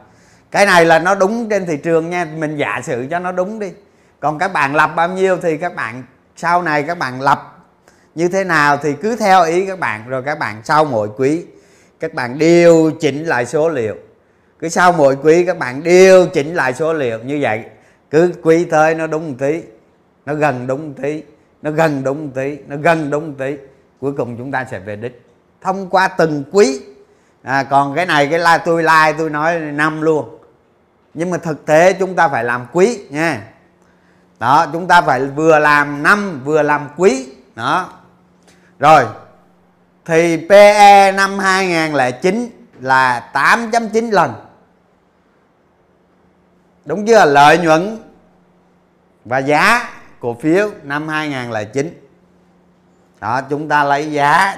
[0.56, 3.60] cái này là nó đúng trên thị trường nha mình giả sử cho nó đúng
[3.60, 3.72] đi.
[4.20, 6.04] Còn các bạn lập bao nhiêu thì các bạn
[6.36, 7.66] sau này các bạn lập
[8.16, 11.46] như thế nào thì cứ theo ý các bạn rồi các bạn sau mỗi quý
[12.00, 13.96] các bạn điều chỉnh lại số liệu.
[14.60, 17.64] Cứ sau mỗi quý các bạn điều chỉnh lại số liệu như vậy
[18.12, 19.62] cứ quý tới nó đúng một tí
[20.26, 21.24] nó gần đúng một tí
[21.62, 23.58] nó gần đúng một tí nó gần đúng một tí
[24.00, 25.22] cuối cùng chúng ta sẽ về đích.
[25.62, 26.82] Thông qua từng quý.
[27.44, 30.35] À, còn cái này cái like tôi like tôi nói năm luôn
[31.16, 33.42] nhưng mà thực tế chúng ta phải làm quý nha.
[34.40, 37.28] Đó chúng ta phải vừa làm năm vừa làm quý.
[37.56, 37.90] Đó.
[38.80, 39.06] Rồi
[40.06, 42.50] thì PE năm 2009
[42.80, 44.34] là 8.9 lần.
[46.86, 47.26] Đúng chưa?
[47.26, 47.98] Lợi nhuận
[49.26, 52.02] và giá cổ phiếu năm 2009
[53.20, 54.58] đó chúng ta lấy giá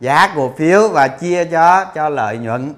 [0.00, 2.74] giá cổ phiếu và chia cho cho lợi nhuận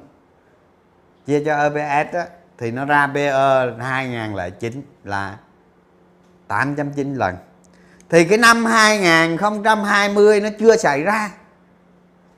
[1.26, 2.22] chia cho EPS đó,
[2.58, 3.32] thì nó ra PE
[3.80, 5.36] 2009 là
[6.48, 7.36] 8.9 lần.
[8.10, 11.30] Thì cái năm 2020 nó chưa xảy ra.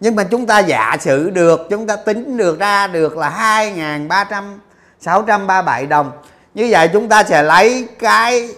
[0.00, 4.58] Nhưng mà chúng ta giả sử được, chúng ta tính được ra được là 2.300
[5.00, 6.12] 637 đồng.
[6.54, 8.48] Như vậy chúng ta sẽ lấy cái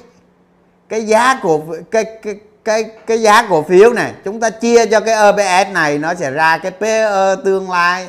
[0.89, 5.01] cái giá của cái cái cái cái giá cổ phiếu này, chúng ta chia cho
[5.01, 8.09] cái EPS này, nó sẽ ra cái PE tương lai.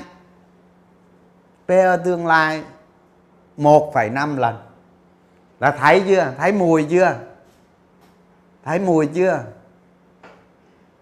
[1.68, 2.62] PE tương lai
[3.58, 4.58] 1,5 lần.
[5.60, 6.34] Là thấy chưa?
[6.38, 7.16] Thấy mùi chưa?
[8.66, 9.39] Thấy mùi chưa?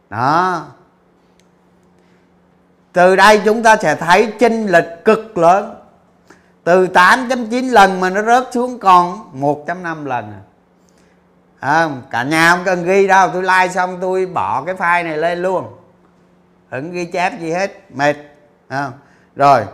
[0.09, 0.65] Đó.
[2.93, 5.75] Từ đây chúng ta sẽ thấy chênh lệch cực lớn.
[6.63, 10.33] Từ 8.9 lần mà nó rớt xuống còn 1.5 lần.
[11.59, 13.29] À, cả nhà không cần ghi đâu.
[13.33, 15.67] Tôi like xong tôi bỏ cái file này lên luôn.
[16.71, 17.81] Đừng ghi chép gì hết.
[17.89, 18.15] Mệt.
[18.67, 18.91] À,
[19.35, 19.65] rồi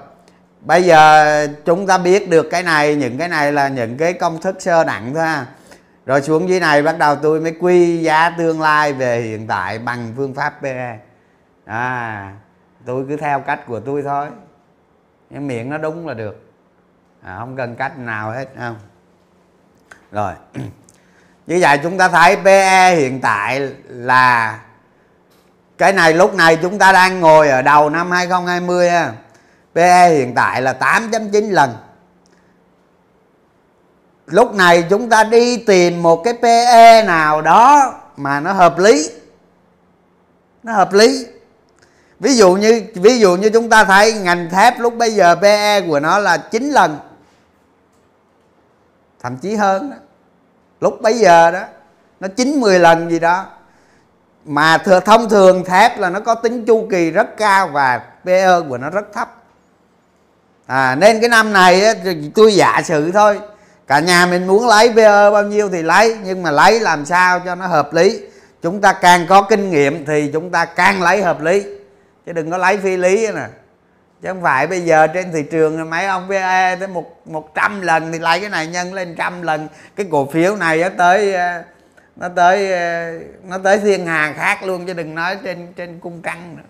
[0.62, 4.42] bây giờ chúng ta biết được cái này những cái này là những cái công
[4.42, 5.46] thức sơ đẳng thôi ha
[6.06, 9.80] rồi xuống dưới này bắt đầu tôi mới quy giá tương lai về hiện tại
[9.80, 11.00] bằng phương pháp PE
[11.66, 12.34] à
[12.88, 14.28] tôi cứ theo cách của tôi thôi.
[15.30, 16.52] Nhưng miệng nó đúng là được.
[17.24, 18.76] À, không cần cách nào hết không?
[20.12, 20.34] Rồi.
[21.48, 24.60] Như vậy chúng ta thấy PE hiện tại là
[25.78, 29.14] cái này lúc này chúng ta đang ngồi ở đầu năm 2020 ha.
[29.78, 31.76] PE hiện tại là 8.9 lần.
[34.28, 39.10] Lúc này chúng ta đi tìm một cái PE nào đó mà nó hợp lý.
[40.64, 41.26] Nó hợp lý.
[42.20, 45.82] Ví dụ như, ví dụ như chúng ta thấy ngành thép lúc bây giờ PE
[45.82, 47.00] của nó là 9 lần.
[49.20, 49.96] Thậm chí hơn đó.
[50.82, 51.64] Lúc bây giờ đó,
[52.20, 53.46] nó chín mười lần gì đó.
[54.46, 58.78] Mà thông thường thép là nó có tính chu kỳ rất cao và PE của
[58.78, 59.37] nó rất thấp
[60.68, 61.94] à, nên cái năm này á,
[62.36, 63.40] tôi giả sử thôi.
[63.88, 67.40] Cả nhà mình muốn lấy PE bao nhiêu thì lấy nhưng mà lấy làm sao
[67.40, 68.22] cho nó hợp lý.
[68.62, 71.64] Chúng ta càng có kinh nghiệm thì chúng ta càng lấy hợp lý.
[72.26, 73.48] Chứ đừng có lấy phi lý nè.
[74.22, 77.82] Chứ không phải bây giờ trên thị trường mấy ông PE tới một một trăm
[77.82, 79.68] lần thì lấy cái này nhân lên trăm lần.
[79.96, 81.36] Cái cổ phiếu này ờ, nó tới
[82.16, 82.70] nó tới
[83.44, 86.64] nó tới thiên hà khác luôn chứ đừng nói trên trên cung căng nữa.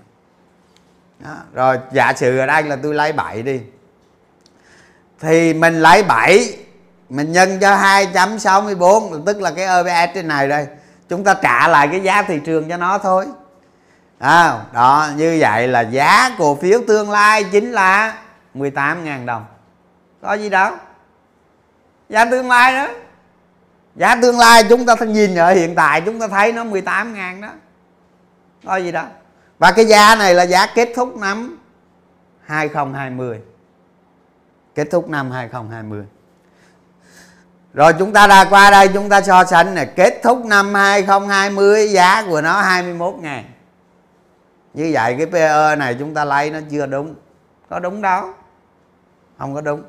[1.19, 1.35] Đó.
[1.53, 3.61] rồi giả sử ở đây là tôi lấy bảy đi
[5.19, 6.57] thì mình lấy 7
[7.09, 10.67] mình nhân cho 264 tức là cái EPS trên này đây.
[11.09, 13.25] Chúng ta trả lại cái giá thị trường cho nó thôi.
[14.19, 18.17] À, đó như vậy là giá cổ phiếu tương lai chính là
[18.55, 19.45] 18.000 đồng.
[20.21, 20.71] Có gì đâu.
[22.09, 22.87] Giá tương lai đó.
[23.95, 27.49] Giá tương lai chúng ta nhìn ở hiện tại chúng ta thấy nó 18.000 đó.
[28.65, 29.03] Có gì đó
[29.59, 31.57] và cái giá này là giá kết thúc năm
[32.45, 33.39] 2020
[34.77, 36.05] kết thúc năm 2020
[37.73, 39.85] rồi chúng ta ra qua đây, chúng ta so sánh này.
[39.95, 43.45] Kết thúc năm 2020 giá của nó 21 ngàn.
[44.73, 47.15] Như vậy cái PE này chúng ta lấy nó chưa đúng.
[47.69, 48.29] Có đúng đâu.
[49.37, 49.83] Không có đúng.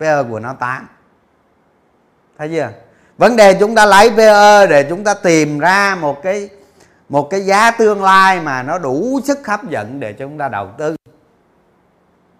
[0.00, 0.88] PE của nó 8
[2.38, 2.70] thấy chưa?
[3.18, 6.48] Vấn đề chúng ta lấy PE để chúng ta tìm ra một cái
[7.08, 10.68] một cái giá tương lai mà nó đủ sức hấp dẫn để chúng ta đầu
[10.78, 10.96] tư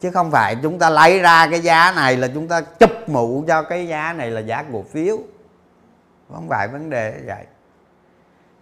[0.01, 3.45] chứ không phải chúng ta lấy ra cái giá này là chúng ta chụp mũ
[3.49, 5.19] cho cái giá này là giá cổ phiếu.
[6.35, 7.45] Không phải vấn đề vậy.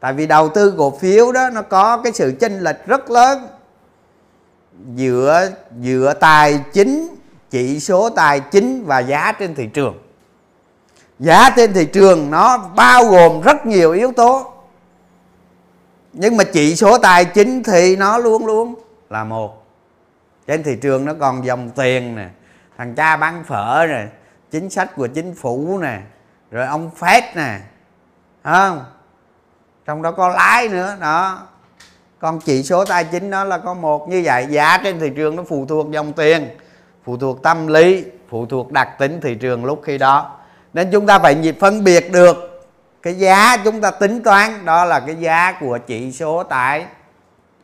[0.00, 3.48] Tại vì đầu tư cổ phiếu đó, nó có cái sự chênh lệch rất lớn
[4.94, 7.14] giữa giữa tài chính,
[7.50, 9.98] chỉ số tài chính và giá trên thị trường.
[11.18, 14.52] Giá trên thị trường nó bao gồm rất nhiều yếu tố.
[16.12, 18.74] Nhưng mà chỉ số tài chính thì nó luôn luôn
[19.10, 19.65] là một
[20.46, 22.28] trên thị trường nó còn dòng tiền nè,
[22.78, 24.06] thằng cha bán phở nè,
[24.50, 26.00] chính sách của chính phủ nè,
[26.50, 27.58] rồi ông phép nè
[28.44, 28.84] không?
[29.86, 31.42] Trong đó có lãi nữa, đó.
[32.18, 34.46] Còn chỉ số tài chính đó là có một như vậy.
[34.50, 36.48] Giá trên thị trường nó phụ thuộc dòng tiền,
[37.04, 40.38] phụ thuộc tâm lý, phụ thuộc đặc tính thị trường lúc khi đó.
[40.72, 42.36] Nên chúng ta phải phân biệt được
[43.02, 46.86] cái giá chúng ta tính toán, đó là cái giá của chỉ số tài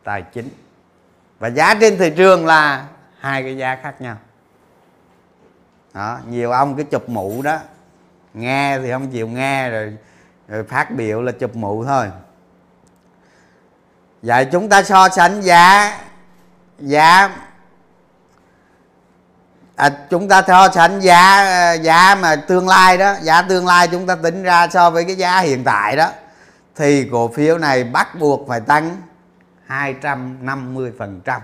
[0.04, 0.48] tài chính
[1.42, 2.86] và giá trên thị trường là
[3.20, 4.16] hai cái giá khác nhau.
[5.94, 7.58] Đó nhiều ông cái chụp mũ đó.
[8.34, 9.96] Nghe thì không chịu nghe rồi
[10.48, 12.10] rồi phát biểu là chụp mũ thôi.
[14.22, 15.98] Vậy chúng ta so sánh giá
[16.78, 17.30] giá
[19.76, 24.06] à, chúng ta so sánh giá giá mà tương lai đó giá tương lai chúng
[24.06, 26.10] ta tính ra so với cái giá hiện tại đó
[26.76, 28.96] thì cổ phiếu này bắt buộc phải tăng.
[29.66, 31.40] 250 phần trăm.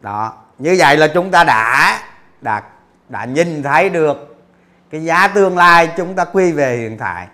[0.00, 2.00] Đó, như vậy là chúng ta đã
[2.40, 2.62] đã
[3.08, 4.44] đã nhìn thấy được
[4.90, 7.28] cái giá tương lai chúng ta quy về hiện tại.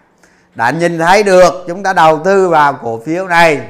[0.55, 3.69] Đã nhìn thấy được chúng ta đầu tư vào cổ phiếu này,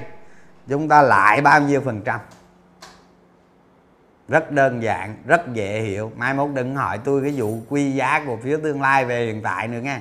[0.69, 2.21] chúng ta lại bao nhiêu phần trăm.
[4.29, 6.13] Rất đơn giản, rất dễ hiểu.
[6.17, 9.43] Mai mốt đừng hỏi tôi cái vụ quy giá cổ phiếu tương lai về hiện
[9.43, 10.01] tại nữa nghe.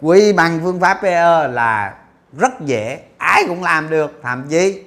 [0.00, 1.94] Quy bằng phương pháp PE là
[2.38, 4.20] rất dễ ai cũng làm được.
[4.22, 4.84] Thậm chí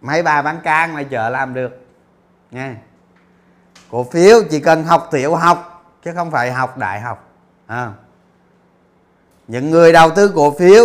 [0.00, 1.86] mấy bà bán can, ngoài chợ làm được.
[2.50, 2.74] Nghe.
[3.90, 7.26] Cổ phiếu chỉ cần học tiểu học chứ không phải học đại học.
[7.66, 7.92] À.
[9.48, 10.84] những người đầu tư cổ phiếu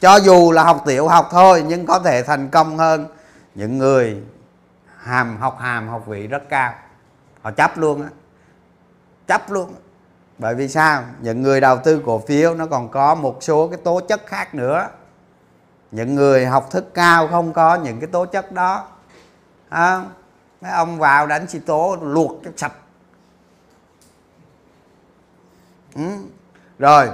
[0.00, 3.06] cho dù là học tiểu học thôi nhưng có thể thành công hơn
[3.54, 4.22] những người
[4.96, 6.74] hàm học hàm học vị rất cao.
[7.42, 8.08] Họ chấp luôn á.
[9.26, 9.74] Chấp luôn
[10.42, 11.04] bởi vì sao?
[11.20, 14.54] Những người đầu tư cổ phiếu nó còn có một số cái tố chất khác
[14.54, 14.88] nữa.
[15.90, 18.88] Những người học thức cao không có những cái tố chất đó.
[19.68, 20.04] À,
[20.60, 22.72] mấy ông vào đánh xì tố luộc cho sạch.
[25.94, 26.02] Ừ.
[26.78, 27.08] rồi.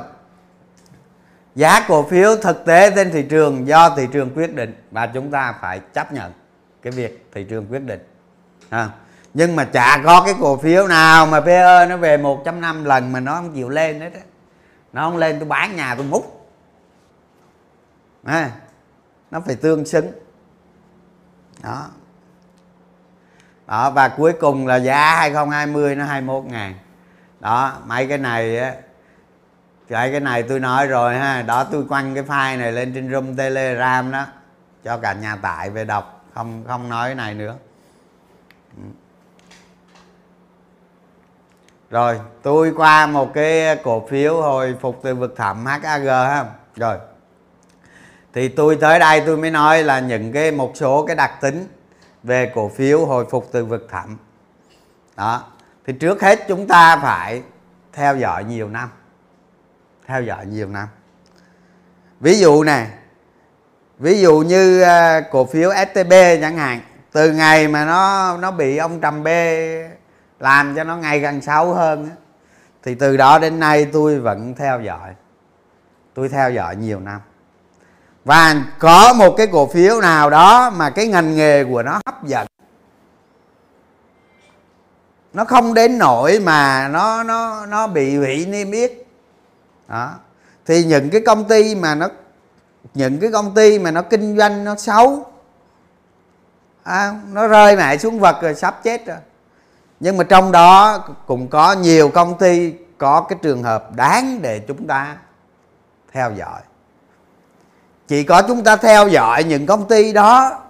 [1.55, 4.75] Giá cổ phiếu thực tế trên thị trường do thị trường quyết định.
[4.91, 6.33] Và chúng ta phải chấp nhận
[6.83, 8.01] cái việc thị trường quyết định.
[8.69, 8.91] À
[9.35, 13.21] nhưng mà chả có cái cổ phiếu nào mà PE nó về 1.5 lần mà
[13.21, 14.21] nó không chịu lên hết á.
[14.93, 16.51] Nó không lên tôi bán nhà tôi múc
[18.25, 18.51] à,
[19.31, 20.13] nó phải tương xứng.
[21.63, 21.87] Đó.
[23.67, 26.75] Đó và cuối cùng là giá 2020 nó 21 ngàn.
[27.41, 28.75] Đó mấy cái này á
[29.89, 31.43] cái cái này tôi nói rồi ha.
[31.43, 34.27] Đó tôi quăng cái file này lên trên room telegram đó
[34.85, 37.55] cho cả nhà tải về đọc không không nói cái này nữa.
[38.77, 38.83] Ừ
[41.91, 46.45] rồi, tôi qua một cái cổ phiếu hồi phục từ vực thẳm HAG ha.
[46.77, 46.99] Rồi.
[48.33, 51.69] Thì tôi tới đây tôi mới nói là những cái, một số cái đặc tính
[52.23, 54.17] về cổ phiếu hồi phục từ vực thẳm.
[55.17, 55.45] Đó.
[55.87, 57.43] Thì trước hết chúng ta phải
[57.93, 58.91] theo dõi nhiều năm.
[60.07, 60.89] Theo dõi nhiều năm.
[62.21, 62.87] Ví dụ này
[63.99, 66.81] ví dụ như à, cổ phiếu STB chẳng hạn,
[67.13, 69.29] từ ngày mà nó nó bị ông trầm b
[70.41, 72.11] làm cho nó ngày càng xấu hơn
[72.83, 75.15] thì từ đó đến nay tôi vẫn theo dõi.
[76.15, 77.21] Tôi theo dõi nhiều năm.
[78.25, 82.25] Và có một cái cổ phiếu nào đó mà cái ngành nghề của nó hấp
[82.25, 82.47] dẫn.
[85.33, 88.93] Nó không đến nỗi mà nó nó nó bị hủy niêm yết.
[89.89, 90.15] Đó.
[90.67, 92.09] Thì những cái công ty mà nó
[92.95, 95.27] những cái công ty mà nó kinh doanh nó xấu
[96.83, 99.17] à, nó rơi mẹ xuống vật rồi sắp chết rồi
[100.01, 104.59] nhưng mà trong đó cũng có nhiều công ty có cái trường hợp đáng để
[104.69, 105.17] chúng ta
[106.13, 106.61] theo dõi.
[108.09, 110.61] Chỉ có chúng ta theo dõi những công ty đó,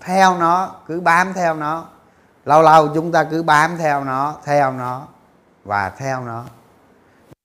[0.00, 1.86] theo nó, cứ bám theo nó.
[2.44, 5.06] Lâu lâu chúng ta cứ bám theo nó theo nó
[5.64, 6.44] và theo nó.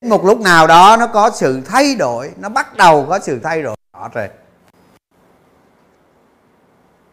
[0.01, 3.61] Một lúc nào đó nó có sự thay đổi, nó bắt đầu có sự thay
[3.61, 4.31] đổi rõ rệt.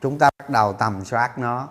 [0.02, 1.68] Chúng ta bắt đầu tầm soát nó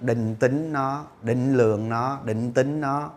[0.00, 3.10] định tính nó định lượng nó định tính nó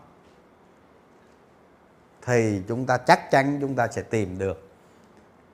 [2.26, 4.68] thì chúng ta chắc chắn chúng ta sẽ tìm được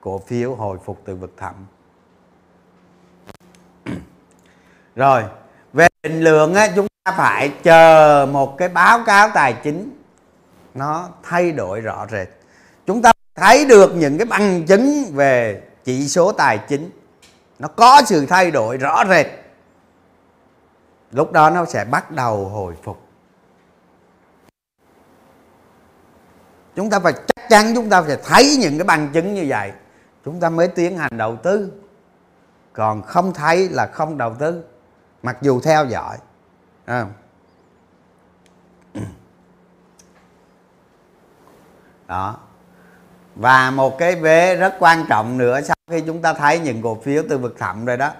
[0.00, 1.54] cổ phiếu hồi phục từ vực thẳm.
[4.96, 5.22] Rồi
[5.72, 9.96] về định lượng á, chúng ta phải chờ một cái báo cáo tài chính
[10.74, 12.28] nó thay đổi rõ rệt.
[12.86, 16.90] Chúng ta thấy được những cái bằng chứng về chỉ số tài chính
[17.58, 19.26] nó có sự thay đổi rõ rệt
[21.14, 23.00] lúc đó nó sẽ bắt đầu hồi phục.
[26.76, 29.72] Chúng ta phải, chắc chắn chúng ta phải thấy những cái bằng chứng như vậy.
[30.24, 31.72] Chúng ta mới tiến hành đầu tư.
[32.72, 34.64] Còn không thấy là không đầu tư,
[35.22, 36.16] mặc dù theo dõi.
[36.84, 37.06] À.
[42.06, 42.36] đó.
[43.34, 46.98] Và một cái vế rất quan trọng nữa, sau khi chúng ta thấy những cổ
[47.04, 48.12] phiếu từ vực thẳm rồi đó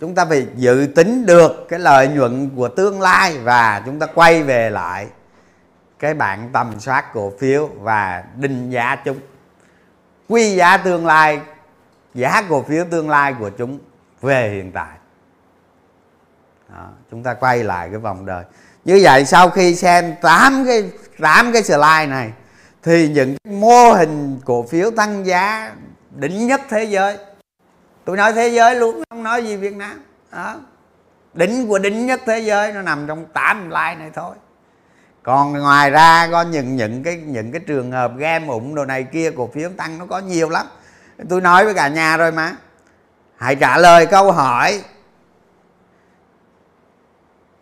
[0.00, 4.06] chúng ta phải dự tính được cái lợi nhuận của tương lai và chúng ta
[4.06, 5.06] quay về lại
[5.98, 9.18] cái bảng tầm soát cổ phiếu và định giá chúng.
[10.28, 11.40] Quy giá tương lai
[12.14, 13.78] giá cổ phiếu tương lai của chúng
[14.20, 14.96] về hiện tại.
[16.68, 18.44] Đó, chúng ta quay lại cái vòng đời.
[18.84, 20.90] Như vậy sau khi xem 8 cái
[21.20, 22.32] 8 cái slide này
[22.82, 25.72] thì những mô hình cổ phiếu tăng giá
[26.14, 27.16] đỉnh nhất thế giới
[28.04, 30.00] tôi nói thế giới luôn không nói gì việt nam.
[30.32, 30.56] Đó.
[31.34, 34.34] đỉnh của đỉnh nhất thế giới nó nằm trong 8 like này thôi.
[35.22, 39.04] Còn ngoài ra có những những cái những cái trường hợp game ủng đồ này
[39.04, 40.66] kia cổ phiếu tăng nó có nhiều lắm.
[41.28, 42.56] Tôi nói với cả nhà rồi mà.
[43.36, 44.82] Hãy trả lời câu hỏi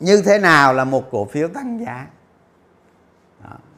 [0.00, 2.06] như thế nào là một cổ phiếu tăng giá?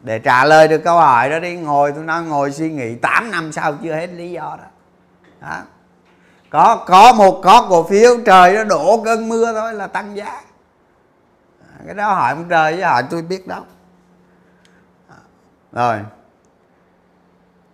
[0.03, 3.31] Để trả lời được câu hỏi đó đi ngồi tôi nói ngồi suy nghĩ 8
[3.31, 4.67] năm sau chưa hết lý do đó,
[5.41, 5.63] đó
[6.55, 10.41] có có một có cổ phiếu trời nó đổ cơn mưa thôi là tăng giá.
[11.87, 13.63] Cái đó hỏi ông trời với hỏi tôi biết đâu
[15.73, 15.99] rồi.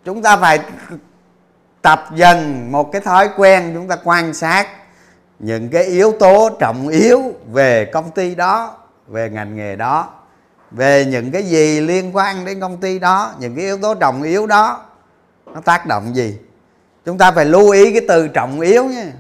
[0.05, 0.59] Chúng ta phải
[1.83, 4.69] tập dần một cái thói quen chúng ta quan sát
[5.39, 7.23] những cái yếu tố trọng yếu
[7.53, 8.77] về công ty đó,
[9.07, 10.09] về ngành nghề đó,
[10.71, 14.23] về những cái gì liên quan đến công ty đó, những cái yếu tố trọng
[14.23, 14.85] yếu đó,
[15.47, 16.39] nó tác động gì?
[17.11, 19.13] Chúng ta phải lưu ý cái từ trọng yếu nha.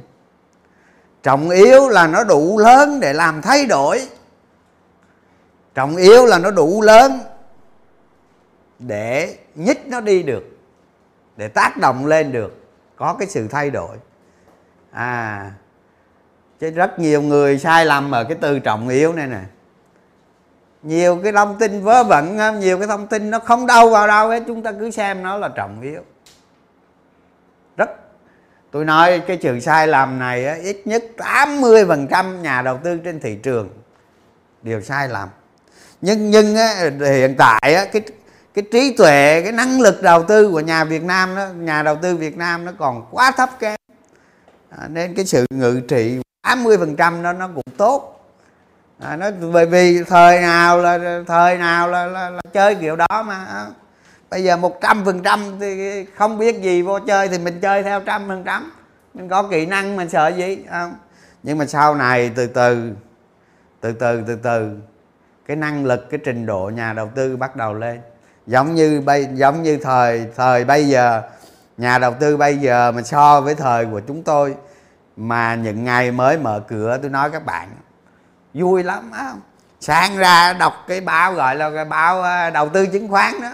[1.22, 4.08] Trọng yếu là nó đủ lớn để làm thay đổi.
[5.74, 7.20] Trọng yếu là nó đủ lớn
[8.78, 10.44] để nhích nó đi được,
[11.36, 12.64] để tác động lên được,
[12.96, 13.96] có cái sự thay đổi.
[14.90, 15.50] À
[16.60, 19.40] chứ rất nhiều người sai lầm ở cái từ trọng yếu này nè.
[20.82, 24.28] Nhiều cái thông tin vớ vẩn, nhiều cái thông tin nó không đâu vào đâu
[24.28, 26.02] hết, chúng ta cứ xem nó là trọng yếu
[27.76, 27.90] rất.
[28.70, 33.20] Tôi nói cái trường sai lầm này á, ít nhất 80% nhà đầu tư trên
[33.20, 33.68] thị trường
[34.62, 35.28] đều sai lầm.
[36.00, 38.02] Nhưng nhưng á, hiện tại á, cái
[38.54, 41.96] cái trí tuệ cái năng lực đầu tư của nhà Việt Nam đó nhà đầu
[42.02, 43.76] tư Việt Nam nó còn quá thấp kém.
[44.78, 48.20] À, nên cái sự ngự trị 80% đó nó cũng tốt.
[48.98, 53.22] À, nó bởi vì thời nào là thời nào là, là, là chơi kiểu đó
[53.26, 53.66] mà
[54.30, 57.82] bây giờ một trăm phần trăm thì không biết gì vô chơi thì mình chơi
[57.82, 58.72] theo trăm phần trăm.
[59.14, 60.94] Mình có kỹ năng mình sợ gì không?
[61.42, 62.92] Nhưng mà sau này từ từ
[63.80, 64.70] từ từ từ từ,
[65.46, 68.00] cái năng lực, cái trình độ nhà đầu tư bắt đầu lên.
[68.46, 71.22] Giống như bây, giống như thời thời bây giờ,
[71.76, 74.54] nhà đầu tư bây giờ mà so với thời của chúng tôi
[75.16, 77.68] mà những ngày mới mở cửa, tôi nói các bạn,
[78.54, 79.32] vui lắm á
[79.80, 83.50] sáng ra đọc cái báo, gọi là cái báo ờ, đầu tư chứng khoán đó.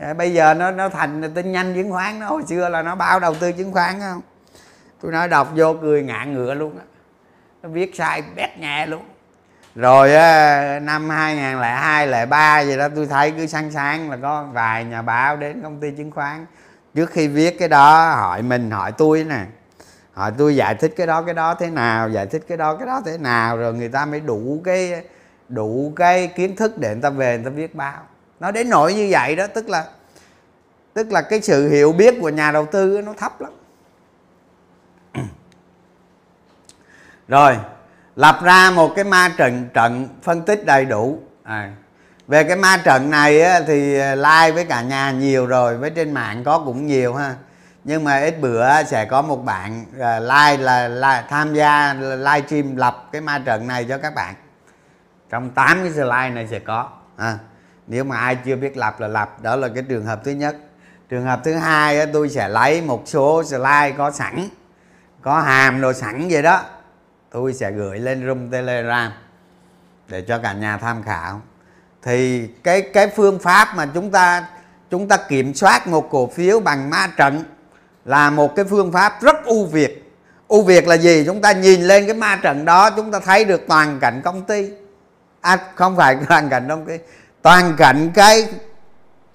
[0.00, 2.94] À, bây giờ nó nó thành tin nhanh chứng khoán nó hồi xưa là nó
[2.94, 4.20] bao đầu tư chứng khoán không?
[5.02, 6.84] Tôi nói đọc vô cười ngạn ngựa luôn á.
[7.62, 9.02] Nó viết sai bét nhẹ luôn.
[9.74, 14.84] Rồi á, năm 2002 03 gì đó tôi thấy cứ sáng sáng là có vài
[14.84, 16.46] nhà báo đến công ty chứng khoán.
[16.94, 19.40] Trước khi viết cái đó hỏi mình hỏi tôi nè.
[20.12, 22.86] Hỏi tôi giải thích cái đó cái đó thế nào giải thích cái đó cái
[22.86, 25.02] đó thế nào rồi người ta mới đủ cái
[25.48, 28.00] đủ cái kiến thức để người ta về người ta viết báo
[28.42, 29.84] nó đến nỗi như vậy đó tức là
[30.94, 33.52] tức là cái sự hiểu biết của nhà đầu tư nó thấp lắm.
[37.28, 37.56] Rồi
[38.16, 41.18] lập ra một cái ma trận trận phân tích đầy đủ.
[41.42, 41.72] À.
[42.28, 45.90] về cái ma trận này á, thì à, like với cả nhà nhiều rồi với
[45.90, 47.34] trên mạng có cũng nhiều ha.
[47.84, 52.42] Nhưng mà ít bữa sẽ có một bạn à, like là, là tham gia live
[52.46, 54.34] stream lập cái ma trận này cho các bạn.
[55.30, 57.38] Trong 8 cái slide này sẽ có à,
[57.86, 60.56] nếu mà ai chưa biết lập là lập đó là cái trường hợp thứ nhất.
[61.08, 64.48] Trường hợp thứ hai tôi sẽ lấy một số slide có sẵn
[65.22, 66.62] có hàm đồ sẵn vậy đó.
[67.30, 69.12] Tôi sẽ gửi lên room telegram
[70.08, 71.40] để cho cả nhà tham khảo.
[72.02, 74.46] Thì cái cái phương pháp mà chúng ta
[74.90, 77.44] chúng ta kiểm soát một cổ phiếu bằng ma trận
[78.04, 80.12] là một cái phương pháp rất ưu việt.
[80.48, 81.24] Ưu việt là gì?
[81.26, 84.42] Chúng ta nhìn lên cái ma trận đó chúng ta thấy được toàn cảnh công
[84.42, 84.70] ty.
[85.40, 86.94] À, không phải toàn cảnh công ty
[87.42, 88.48] toàn cảnh cái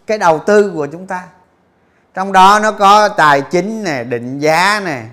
[0.08, 1.24] cái đầu tư của chúng ta.
[2.14, 5.04] Trong đó nó có tài chính nè, định giá nè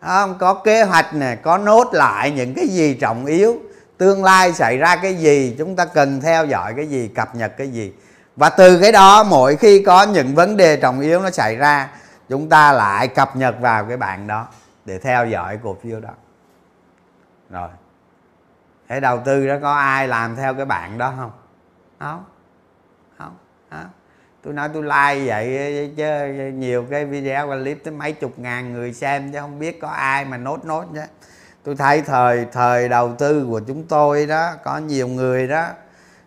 [0.00, 3.56] không có kế hoạch nè, có nốt lại những cái gì trọng yếu.
[3.98, 7.56] Tương lai xảy ra cái gì, chúng ta cần theo dõi cái gì, cập nhật
[7.56, 7.92] cái gì.
[8.36, 11.88] Và từ cái đó, mỗi khi có những vấn đề trọng yếu nó xảy ra,
[12.28, 14.46] chúng ta lại cập nhật vào cái bạn đó
[14.84, 16.10] để theo dõi cổ phiếu đó.
[17.50, 17.68] Rồi,
[18.88, 21.30] thế đầu tư đó có ai làm theo cái bạn đó không?
[22.00, 22.24] Không.
[23.18, 23.36] Không,
[23.70, 23.90] không
[24.42, 26.04] tôi nói tôi like vậy chứ
[26.54, 30.24] nhiều cái video clip tới mấy chục ngàn người xem chứ không biết có ai
[30.24, 31.00] mà nốt nốt chứ
[31.64, 35.66] tôi thấy thời thời đầu tư của chúng tôi đó có nhiều người đó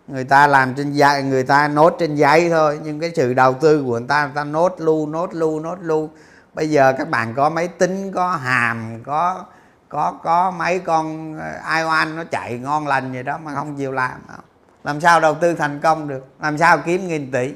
[0.08, 3.54] người ta làm trên giấy người ta nốt trên giấy thôi nhưng cái sự đầu
[3.54, 6.10] tư của người ta người ta nốt lưu nốt lưu nốt lưu.
[6.54, 9.46] Bây giờ các bạn có máy tính có hàm có
[9.90, 13.92] có có mấy con ờ, ion nó chạy ngon lành vậy đó mà không chịu
[13.92, 14.22] làm.
[14.28, 14.46] Không
[14.84, 16.28] làm sao đầu tư thành công được?
[16.40, 17.54] Làm sao kiếm nghìn tỷ?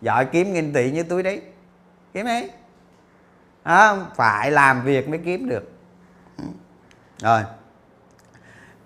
[0.00, 1.42] Giỏi kiếm nghìn tỷ như túi đấy.
[2.14, 2.50] Kiếm ấy.
[3.64, 5.72] Đó, phải làm việc mới kiếm được.
[7.18, 7.42] Rồi.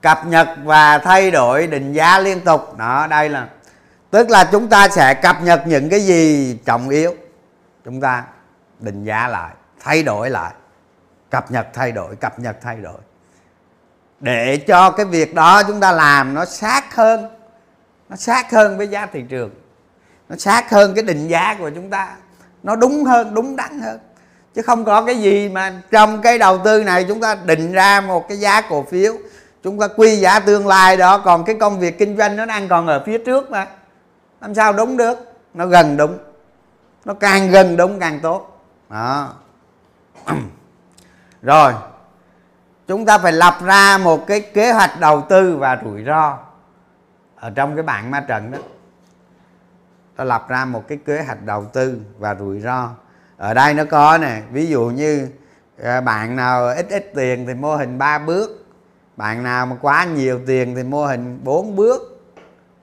[0.01, 2.79] Cập nhật và thay đổi định giá liên tục.
[2.79, 3.49] Đó đây là
[4.11, 7.15] tức là chúng ta sẽ cập nhật những cái gì trọng yếu.
[7.85, 8.25] Chúng ta
[8.79, 10.53] định giá lại thay đổi lại.
[11.31, 13.01] Cập nhật thay đổi cập nhật thay đổi.
[14.21, 17.38] Để cho cái việc đó chúng ta làm nó sát hơn
[18.09, 19.51] nó sát hơn với giá thị trường.
[20.29, 22.17] Nó sát hơn cái định giá của chúng ta.
[22.63, 23.99] Nó đúng hơn, đúng đắn hơn.
[24.55, 28.01] Chứ không có cái gì mà trong cái đầu tư này chúng ta định ra
[28.01, 29.15] một cái giá cổ phiếu.
[29.63, 31.19] Chúng ta quy giá tương lai đó.
[31.19, 33.67] Còn cái công việc kinh doanh nó đang còn ở phía trước mà.
[34.41, 35.19] Làm sao đúng được?
[35.55, 36.19] Nó gần đúng.
[37.05, 38.65] Nó càng gần đúng càng tốt.
[38.91, 39.35] Đó.
[41.43, 41.73] Rồi.
[42.89, 46.39] Chúng ta phải lập ra một cái kế hoạch đầu tư và rủi ro
[47.41, 48.59] ở trong cái bảng ma trận đó
[50.17, 52.91] ta lập ra một cái kế hoạch đầu tư và rủi ro.
[53.37, 55.29] Ở đây nó có nè ví dụ như
[55.83, 58.67] à, bạn nào ít ít tiền thì mô hình 3 bước
[59.17, 62.21] bạn nào mà quá nhiều tiền thì mô hình 4 bước.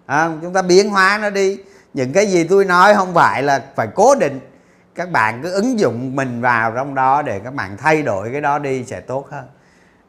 [0.06, 1.60] À, chúng ta biến hóa nó đi.
[1.94, 4.40] Những cái gì tôi nói không phải là phải cố định.
[4.96, 8.42] Các bạn cứ ứng dụng mình vào trong đó để các bạn thay đổi cái
[8.42, 9.46] đó đi sẽ tốt hơn.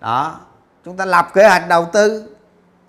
[0.00, 0.40] Đó
[0.84, 2.35] chúng ta lập kế hoạch đầu tư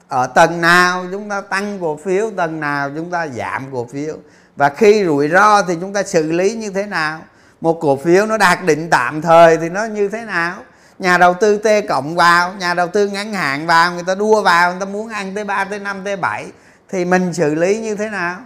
[0.08, 4.18] ở tầng nào chúng ta tăng cổ phiếu, tầng nào chúng ta giảm cổ phiếu.
[4.56, 7.22] Và khi rủi ro thì chúng ta xử lý như thế nào?
[7.62, 10.64] Một cổ phiếu nó đạt định tạm thời thì nó như thế nào?
[11.00, 14.42] Nhà đầu tư T cộng vào, nhà đầu tư ngắn hạn vào, người ta đua
[14.42, 16.52] vào, người ta muốn ăn t 3 t 5 t 7
[16.90, 18.40] thì mình xử lý như thế nào?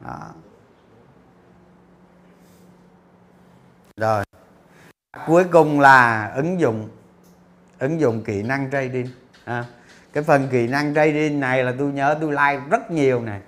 [0.00, 0.18] Đó.
[3.96, 4.24] rồi.
[5.26, 6.88] Cuối cùng là ứng dụng
[7.78, 9.08] ứng dụng kỹ năng trading
[9.50, 9.64] à,
[10.12, 13.40] cái phần kỹ năng trading này là tôi nhớ tôi like rất nhiều này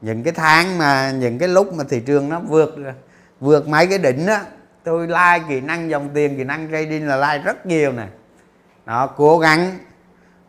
[0.00, 2.76] những cái tháng mà những cái lúc mà thị trường nó vượt
[3.40, 4.44] vượt mấy cái đỉnh á
[4.84, 8.08] tôi like kỹ năng dòng tiền kỹ năng trading là like rất nhiều này
[8.86, 9.78] đó cố gắng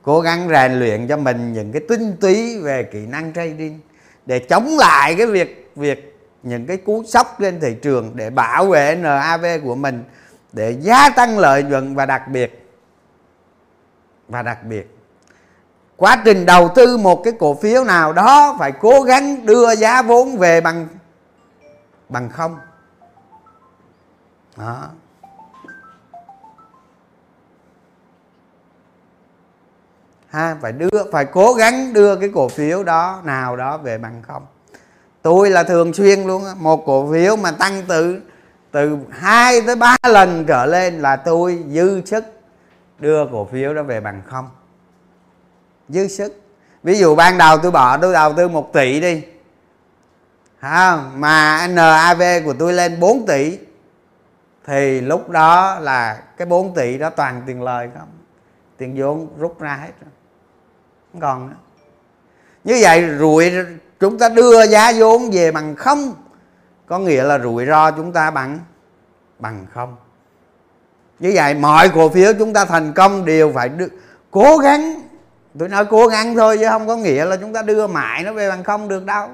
[0.01, 3.79] cố gắng rèn luyện cho mình những cái tinh túy về kỹ năng trading
[4.25, 8.65] để chống lại cái việc việc những cái cú sốc trên thị trường để bảo
[8.65, 10.03] vệ NAV của mình
[10.53, 12.68] để gia tăng lợi nhuận và đặc biệt
[14.29, 14.97] và đặc biệt,
[15.97, 20.01] quá trình đầu tư một cái cổ phiếu nào đó phải cố gắng đưa giá
[20.01, 20.87] vốn về bằng
[22.09, 22.57] bằng không.
[24.57, 24.87] Đó.
[30.29, 34.21] Ha, phải đưa, phải cố gắng đưa cái cổ phiếu đó nào đó về bằng
[34.27, 34.45] không.
[35.21, 38.21] Tôi là thường xuyên luôn một cổ phiếu mà tăng từ
[38.71, 42.38] từ 2 tới 3 lần trở lên là tôi dư sức
[42.99, 44.49] đưa cổ phiếu đó về bằng không.
[45.89, 46.41] Dư sức.
[46.83, 49.23] Ví dụ ban đầu tôi bỏ tôi đầu tư 1 tỷ đi.
[50.59, 53.59] Ha, mà NAV của tôi lên 4 tỷ
[54.65, 58.07] thì lúc đó là cái 4 tỷ đó toàn tiền lời không?
[58.77, 60.11] Tiền vốn rút ra hết rồi.
[61.11, 61.55] Không còn nữa.
[62.63, 63.51] Như vậy rủi
[63.99, 66.13] chúng ta đưa giá vốn về bằng không
[66.85, 68.59] có nghĩa là rủi ro chúng ta bằng
[69.39, 69.95] bằng không
[71.19, 73.89] như vậy mọi cổ phiếu chúng ta thành công đều phải được
[74.31, 75.01] cố gắng.
[75.59, 78.33] Tôi nói cố gắng thôi chứ không có nghĩa là chúng ta đưa mãi nó
[78.33, 79.27] về bằng không được đâu.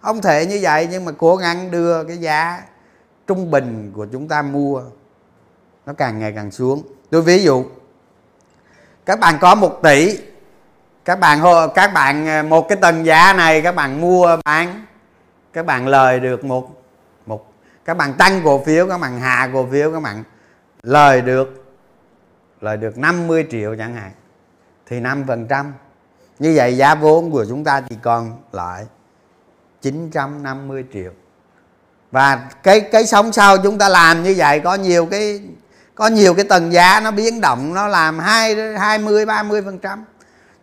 [0.00, 2.62] Không thể như vậy nhưng mà cố gắng đưa cái giá
[3.26, 4.82] trung bình của chúng ta mua
[5.86, 6.82] nó càng ngày càng xuống.
[7.10, 7.64] Tôi ví dụ,
[9.06, 10.18] các bạn có một tỷ,
[11.04, 11.40] các bạn
[11.74, 14.84] các bạn à, một cái tầng giá này các bạn mua bán,
[15.52, 16.68] các bạn lời được một
[17.26, 17.52] một,
[17.84, 20.24] các bạn tăng cổ phiếu, các bạn hạ cổ phiếu, các bạn
[20.88, 21.64] lời được
[22.60, 24.10] lời được 50 triệu chẳng hạn,
[24.86, 25.74] thì 5 phần trăm.
[26.38, 28.86] Như vậy giá vốn của chúng ta chỉ còn lại
[29.82, 31.12] 950 triệu.
[32.10, 35.42] Và cái cái sống sau chúng ta làm như vậy có nhiều cái,
[35.94, 39.62] có nhiều cái tầng giá nó biến động, nó làm hai hai mươi, ba mươi
[39.62, 40.04] phần trăm.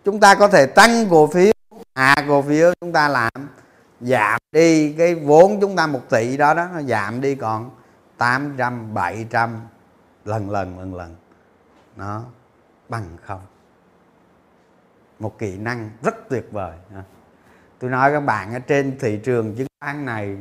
[0.06, 1.54] Chúng ta có thể tăng cổ phiếu
[1.94, 3.50] à cổ phiếu chúng ta làm,
[4.02, 7.70] giảm đi cái vốn chúng ta một tỷ đó đó, nó giảm đi còn
[8.18, 9.62] 800 700
[10.26, 11.16] lần lần lần lần.
[11.96, 12.24] Nó
[12.90, 13.42] bằng không.
[15.20, 16.78] Một kỹ năng rất tuyệt vời.
[17.80, 20.38] Tôi nói các bạn ở trên thị trường chứng khoán này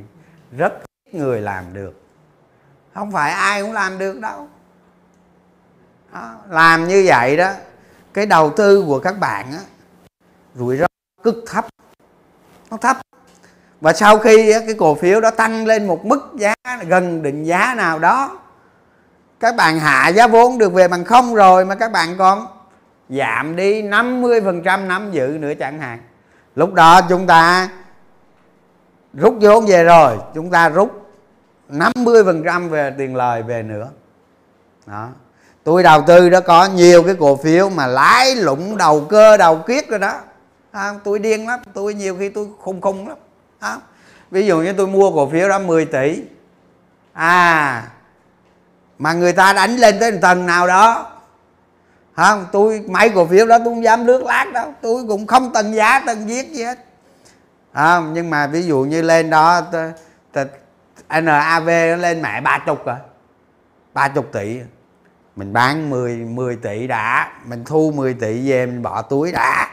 [0.56, 0.72] rất
[1.04, 2.00] ít người làm được.
[2.94, 4.48] Không phải ai cũng làm được đâu.
[6.12, 7.52] Đó, làm như vậy đó
[8.12, 9.60] cái đầu tư của các bạn á
[10.54, 10.86] rủi ro
[11.22, 11.66] cực thấp.
[12.70, 12.96] Nó thấp.
[13.80, 16.54] Và sau khi cái cổ phiếu đó tăng lên một mức giá
[16.86, 18.40] gần định giá nào đó
[19.40, 22.46] các bạn hạ giá vốn được về bằng không rồi mà các bạn còn
[23.08, 25.98] giảm đi 50% nắm giữ nữa chẳng hạn.
[26.54, 27.68] Lúc đó chúng ta
[29.14, 31.04] rút vốn về rồi chúng ta rút
[31.70, 33.88] 50% về tiền lời về nữa.
[34.86, 35.08] Đó.
[35.64, 39.58] Tôi đầu tư đó có nhiều cái cổ phiếu mà lái lũng đầu cơ đầu
[39.58, 40.20] kiết rồi đó.
[40.72, 43.18] À, tôi điên lắm tôi nhiều khi tôi khùng khùng lắm.
[43.58, 43.76] À,
[44.30, 46.22] ví dụ như tôi mua cổ phiếu đó 10 tỷ.
[47.12, 47.88] À
[48.98, 51.10] mà người ta đánh lên tới tầng nào đó.
[52.16, 54.74] Không tôi mấy cổ phiếu đó tôi không dám lướt lát đâu.
[54.82, 56.78] Tôi cũng không tầng giá tầng viết gì hết.
[57.74, 59.60] Không, nhưng mà ví dụ như lên đó
[61.08, 62.96] NAV nó lên mẹ ba chục rồi
[63.94, 64.60] ba chục tỷ.
[65.36, 67.32] Mình bán 10 10 tỷ đã.
[67.44, 69.68] Mình thu 10 tỷ về mình bỏ túi đã.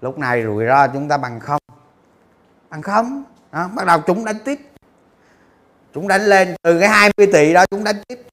[0.00, 1.60] Lúc này rủi ro chúng ta bằng không.
[2.70, 3.24] Bằng không.
[3.52, 4.60] Đó, bắt đầu chúng đánh tiếp.
[5.94, 8.26] Chúng đánh lên từ cái 20 tỷ đó chúng đánh tiếp.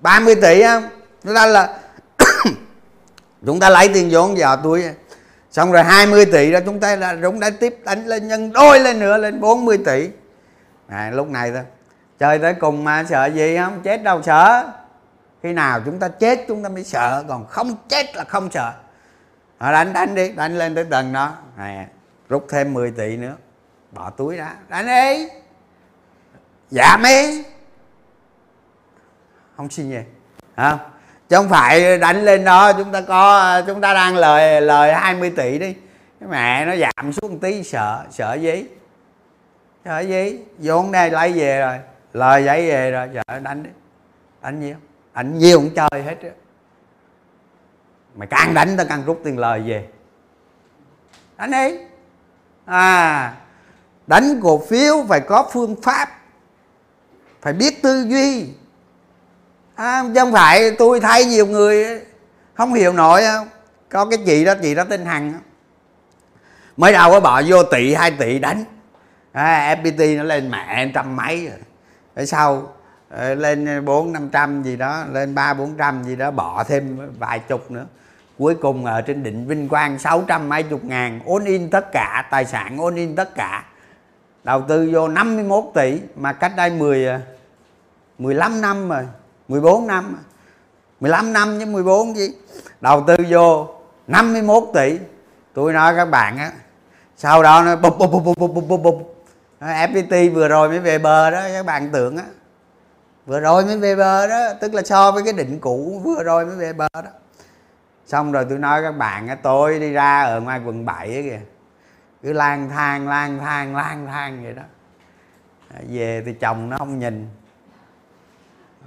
[0.00, 0.82] 30 tỷ á.
[1.24, 1.78] Nó ra là
[3.46, 4.84] chúng ta lấy tiền vốn vào túi.
[5.50, 8.80] Xong rồi 20 tỷ đó chúng ta là chúng đã tiếp đánh lên nhân đôi
[8.80, 10.08] lên nữa lên 40 tỷ.
[10.88, 11.62] À, lúc này thôi.
[12.18, 13.80] Chơi tới cùng mà sợ gì không?
[13.82, 14.72] Chết đâu sợ.
[15.42, 17.24] Khi nào chúng ta chết chúng ta mới sợ.
[17.28, 18.72] Còn không chết là không sợ.
[19.58, 21.32] À, đánh đánh đi đánh lên tới tầng đó.
[21.56, 21.86] À,
[22.28, 23.36] rút thêm 10 tỷ nữa.
[23.92, 24.54] Bỏ túi ra.
[24.68, 25.28] Đánh đi.
[26.70, 27.44] Giảm đi
[29.58, 29.98] không xin gì
[30.54, 30.78] à,
[31.28, 35.30] chứ không phải đánh lên đó chúng ta có chúng ta đang lời lời 20
[35.36, 35.74] tỷ đi.
[36.20, 38.64] Cái mẹ nó giảm xuống một tí sợ sợ gì?
[39.84, 40.38] Sợ gì?
[40.58, 41.78] Vốn đây lấy về rồi.
[42.12, 43.70] Lời giấy về rồi sợ đánh đi.
[44.42, 44.76] Đánh nhiều.
[45.14, 46.30] Đánh nhiều cũng chơi hết á.
[48.16, 49.88] Mày càng đánh tao càng rút tiền lời về.
[51.36, 51.78] Đánh đi.
[52.66, 53.34] À
[54.06, 56.08] đánh cổ phiếu phải có phương pháp
[57.40, 58.48] phải biết tư duy
[59.78, 62.00] à, chứ không phải tôi thấy nhiều người
[62.54, 63.48] không hiểu nổi không
[63.88, 65.40] có cái chị đó chị đó tên hằng
[66.76, 68.64] mới đầu có bỏ vô tỷ hai tỷ đánh.
[69.32, 71.58] À, fpt nó lên mẹ trăm mấy rồi.
[72.14, 72.72] Để sau
[73.10, 76.98] ờ, lên bốn năm trăm gì đó lên ba bốn trăm gì đó bỏ thêm
[77.18, 77.86] vài chục nữa.
[78.38, 81.20] Cuối cùng ở trên định vinh quang sáu trăm mấy chục ngàn.
[81.26, 83.64] Ôn in tất cả tài sản ôn in tất cả.
[84.44, 87.06] Đầu tư vô 51 tỷ mà cách đây 10
[88.18, 89.06] 15 ờ, năm rồi.
[89.48, 90.18] 14 năm
[91.00, 92.28] 15 năm với 14 gì
[92.80, 93.68] đầu tư vô
[94.06, 94.98] 51 tỷ.
[95.54, 96.52] Tôi nói các bạn á,
[97.16, 99.24] sau đó nó bụp bụp bụp bụp bụp bụp bụp
[99.60, 102.24] FPT vừa rồi mới về bờ đó, các bạn tưởng á.
[103.26, 106.46] Vừa rồi mới về bờ đó, tức là so với cái định cũ vừa rồi
[106.46, 107.10] mới về bờ đó.
[108.06, 111.22] Xong rồi tôi nói các bạn á, tôi đi ra ở ngoài quận 7 á
[111.22, 111.40] kìa.
[112.22, 114.62] Cứ lang thang lang thang lang thang vậy đó.
[115.88, 117.28] Về thì chồng nó không nhìn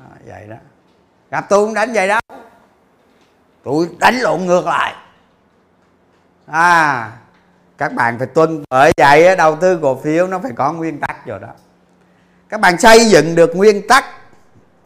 [0.09, 0.55] đó, vậy đó.
[1.31, 2.19] Gặp tôi cũng đánh vậy đó.
[3.63, 4.93] Tôi đánh lộn ngược lại.
[6.47, 7.11] À
[7.81, 11.25] các bạn phải tuân bởi vậy đầu tư cổ phiếu nó phải có nguyên tắc
[11.25, 11.47] rồi đó.
[12.49, 14.05] Các bạn xây dựng được nguyên tắc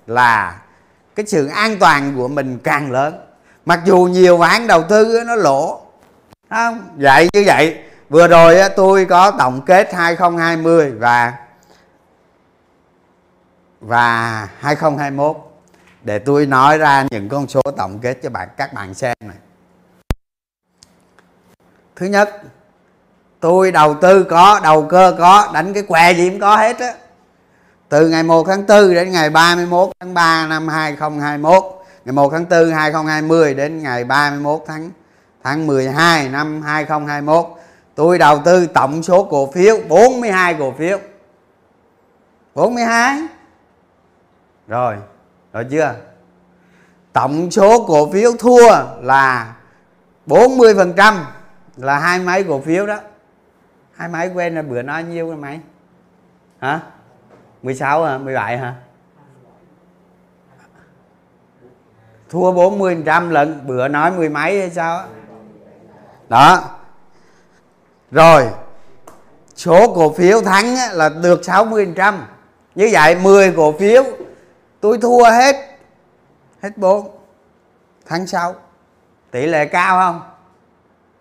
[0.07, 0.59] là
[1.15, 3.19] cái sự an toàn của mình càng lớn.
[3.65, 5.81] Mặc dù nhiều ván đầu tư nó lỗ.
[6.49, 7.79] Không vậy như vậy.
[8.09, 11.33] Vừa rồi tôi có tổng kết 2020 và
[13.85, 15.37] và 2021
[16.03, 19.37] để tôi nói ra những con số tổng kết cho bạn, các bạn xem này.
[21.95, 22.41] Thứ nhất,
[23.39, 26.93] tôi đầu tư có, đầu cơ có, đánh cái què gì cũng có hết á.
[27.89, 31.63] Từ ngày 1 tháng 4 đến ngày 31 tháng 3 năm 2021
[32.05, 34.89] ngày 1 tháng 4 2020 đến ngày 31 tháng
[35.43, 37.45] tháng 12 năm 2021
[37.95, 40.99] tôi đầu tư tổng số cổ phiếu 42 cổ phiếu.
[42.55, 43.21] 42
[44.67, 44.95] rồi
[45.53, 45.95] rồi chưa?
[47.13, 48.69] Tổng số cổ phiếu thua
[49.01, 49.55] là
[50.27, 51.15] 40%
[51.75, 52.99] là hai mấy cổ phiếu đó.
[53.95, 55.59] Hai mấy quên là bữa nói nhiêu rồi mày?
[56.59, 56.79] Hả?
[57.63, 58.17] 16 hả?
[58.17, 58.75] 17 hả?
[62.29, 65.05] Thua 40% lần, bữa nói mười mấy hay sao
[66.29, 66.63] đó.
[68.11, 68.49] Rồi,
[69.55, 72.13] số cổ phiếu thắng là được 60%
[72.75, 74.03] như vậy 10 cổ phiếu
[74.85, 75.55] tôi thua hết.
[76.61, 77.17] Hết 4
[78.05, 78.55] tháng 6
[79.31, 80.31] tỷ lệ cao không?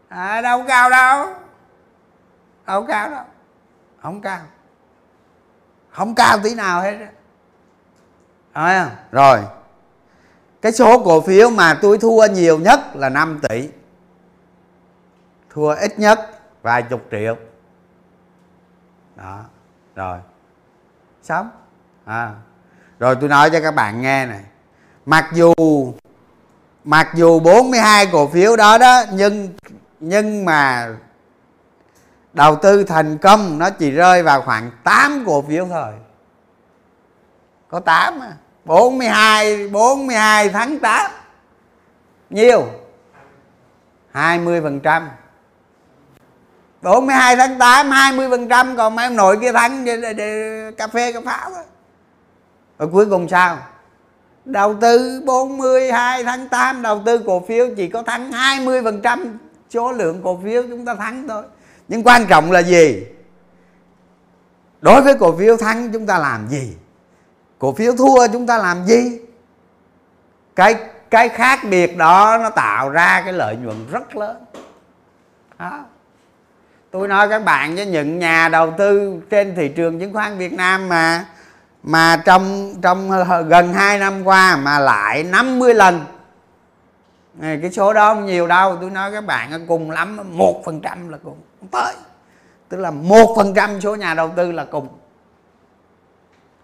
[0.09, 1.27] À, đâu cao đâu.
[2.67, 3.25] Đâu cao đâu.
[4.03, 4.41] Không cao.
[5.91, 7.09] Không cao tí nào hết
[8.53, 9.41] à, rồi.
[10.63, 13.69] Cái số cổ phiếu mà tôi thua nhiều nhất là 5 tỷ.
[15.51, 17.37] Thua ít nhất vài chục triệu.
[19.17, 19.45] Đó.
[19.95, 20.19] Rồi.
[21.23, 21.51] Xong.
[22.05, 22.35] À
[23.05, 24.41] rồi tôi nói cho các bạn nghe này.
[25.07, 25.55] Mặc dù
[26.85, 29.49] mặc dù 42 cổ phiếu đó đó, nhưng
[30.01, 30.89] nhưng mà
[32.33, 35.93] đầu tư thành công nó chỉ rơi vào khoảng 8 cổ phiếu thôi.
[37.69, 38.33] Có 8 à
[38.65, 41.11] 42 42 tháng 8
[42.31, 42.67] nhiêu
[44.13, 45.11] 20 phần trăm.
[46.83, 49.87] 42 tháng 8 20 phần trăm, còn mấy ông nội kia thắng
[50.77, 51.63] cà phê cà pháo đó
[52.79, 53.59] rồi cuối cùng sao?
[54.45, 59.39] Đầu tư 42 tháng 8 đầu tư cổ phiếu chỉ có thắng 20 phần trăm
[59.71, 61.43] số lượng cổ phiếu chúng ta thắng thôi.
[61.89, 63.07] Nhưng quan trọng là gì?
[64.81, 66.77] Đối với cổ phiếu thắng chúng ta làm gì?
[67.59, 69.21] Cổ phiếu thua chúng ta làm gì?
[70.57, 70.77] Cái
[71.11, 74.37] cái khác biệt đó nó tạo ra cái lợi nhuận rất lớn.
[75.59, 75.85] Đó.
[76.91, 80.53] tôi nói các bạn với những nhà đầu tư trên thị trường chứng khoán Việt
[80.53, 81.27] Nam mà
[81.85, 83.11] mà trong trong
[83.49, 86.05] gần 2 năm qua mà lại 50 lần.
[87.35, 88.77] Này cái số đó không nhiều đâu.
[88.81, 91.39] Tôi nói các bạn cùng lắm một phần trăm là cùng.
[91.61, 91.95] Không tới.
[92.69, 94.89] Tức là một phần trăm số nhà đầu tư là cùng.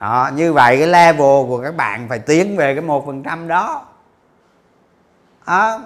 [0.01, 3.49] Đó, như vậy cái level của các bạn phải tiến về cái một phần trăm
[3.49, 3.87] đó.
[5.45, 5.79] À,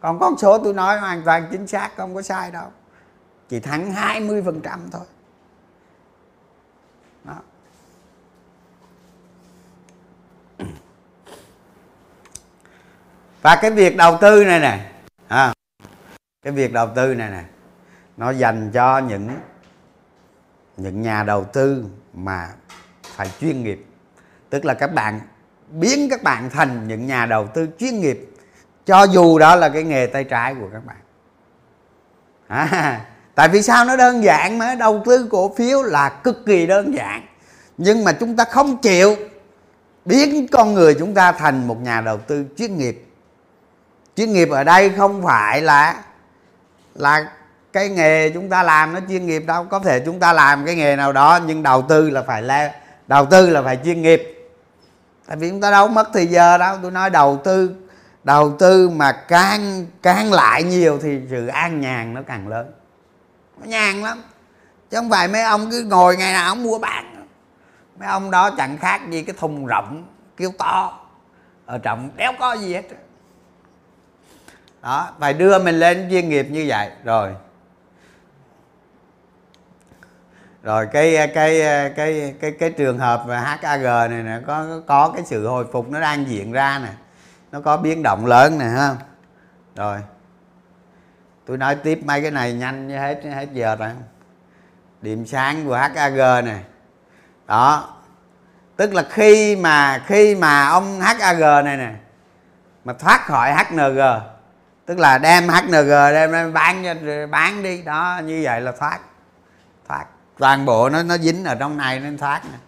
[0.00, 2.66] còn con số tôi nói hoàn toàn chính xác không có sai đâu.
[3.48, 5.02] Chỉ thắng 20 phần trăm thôi.
[13.46, 14.78] Và cái việc đầu tư này nè
[15.28, 15.52] à,
[16.44, 17.42] cái việc đầu tư này nè
[18.16, 19.28] nó dành cho những
[20.76, 21.84] những nhà đầu tư
[22.14, 22.48] mà
[23.02, 23.86] phải chuyên nghiệp.
[24.50, 25.20] Tức là các bạn
[25.70, 28.30] biến các bạn thành những nhà đầu tư chuyên nghiệp
[28.86, 30.96] cho dù đó là cái nghề tay trái của các bạn.
[32.46, 33.00] À,
[33.34, 36.94] tại vì sao nó đơn giản mà đầu tư cổ phiếu là cực kỳ đơn
[36.94, 37.26] giản.
[37.78, 39.16] Nhưng mà chúng ta không chịu
[40.04, 43.05] biến con người chúng ta thành một nhà đầu tư chuyên nghiệp
[44.16, 46.02] chuyên nghiệp ở đây không phải là
[46.94, 47.30] là
[47.72, 49.64] cái nghề chúng ta làm nó chuyên nghiệp đâu.
[49.64, 52.74] Có thể chúng ta làm cái nghề nào đó, nhưng đầu tư là phải là
[53.06, 54.48] đầu tư là phải chuyên nghiệp.
[55.26, 56.76] Tại vì chúng ta đâu mất thời giờ đâu.
[56.82, 57.76] Tôi nói đầu tư
[58.24, 62.72] đầu tư mà càng càng lại nhiều thì sự an nhàn nó càng lớn.
[63.60, 64.22] Nó nhàn lắm.
[64.90, 67.26] Chứ không phải mấy ông cứ ngồi ngày nào ông mua bán.
[68.00, 70.04] Mấy ông đó chẳng khác gì cái thùng rộng
[70.36, 70.98] kêu to.
[71.66, 72.82] Ở trọng đéo có gì hết
[74.86, 76.90] đó, phải đưa mình lên chuyên nghiệp như vậy.
[77.04, 77.34] Rồi.
[80.62, 81.60] Rồi cái cái
[81.96, 86.00] cái cái cái trường hợp HAG này nè, có có cái sự hồi phục nó
[86.00, 86.88] đang diễn ra nè.
[87.52, 88.96] Nó có biến động lớn nè, ha.
[89.76, 89.98] Rồi.
[91.46, 93.90] Tôi nói tiếp mấy cái này nhanh như hết hết giờ rồi.
[95.02, 96.60] Điểm sáng của HAG này
[97.46, 97.94] đó.
[98.76, 101.92] Tức là khi mà khi mà ông HAG này nè,
[102.84, 104.00] mà thoát khỏi HNG
[104.86, 106.84] tức là đem HNG đem, đem bán
[107.30, 107.82] bán đi.
[107.82, 108.98] Đó như vậy là thoát.
[109.88, 110.04] Thoát.
[110.38, 112.58] Toàn bộ nó nó dính ở trong này nên thoát nè.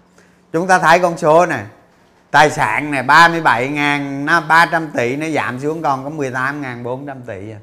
[0.52, 1.64] Chúng ta thấy con số này
[2.30, 6.82] tài sản này 37 ngàn nó 300 tỷ nó giảm xuống còn có 18 ngàn
[6.82, 7.58] 400 tỷ à.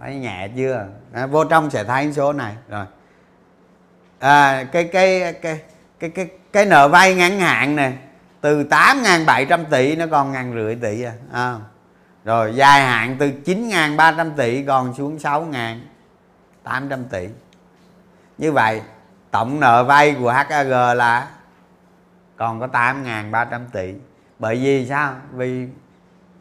[0.00, 0.86] Thấy nhẹ chưa?
[1.12, 2.52] À, vô trong sẽ thấy số này.
[2.68, 2.86] Rồi.
[4.18, 5.60] À, cái, cái cái
[6.00, 7.92] cái cái cái nợ vay ngắn hạn này
[8.40, 11.12] từ 8.700 tỷ nó còn ngàn rưỡi tỷ à.
[11.32, 11.58] à
[12.24, 17.28] rồi dài hạn từ 9.300 tỷ còn xuống 6.800 tỷ.
[18.38, 18.82] Như vậy,
[19.30, 21.28] tổng nợ vay của HAG là
[22.36, 23.94] còn có 8.300 tỷ.
[24.38, 25.14] Bởi vì sao?
[25.32, 25.68] Vì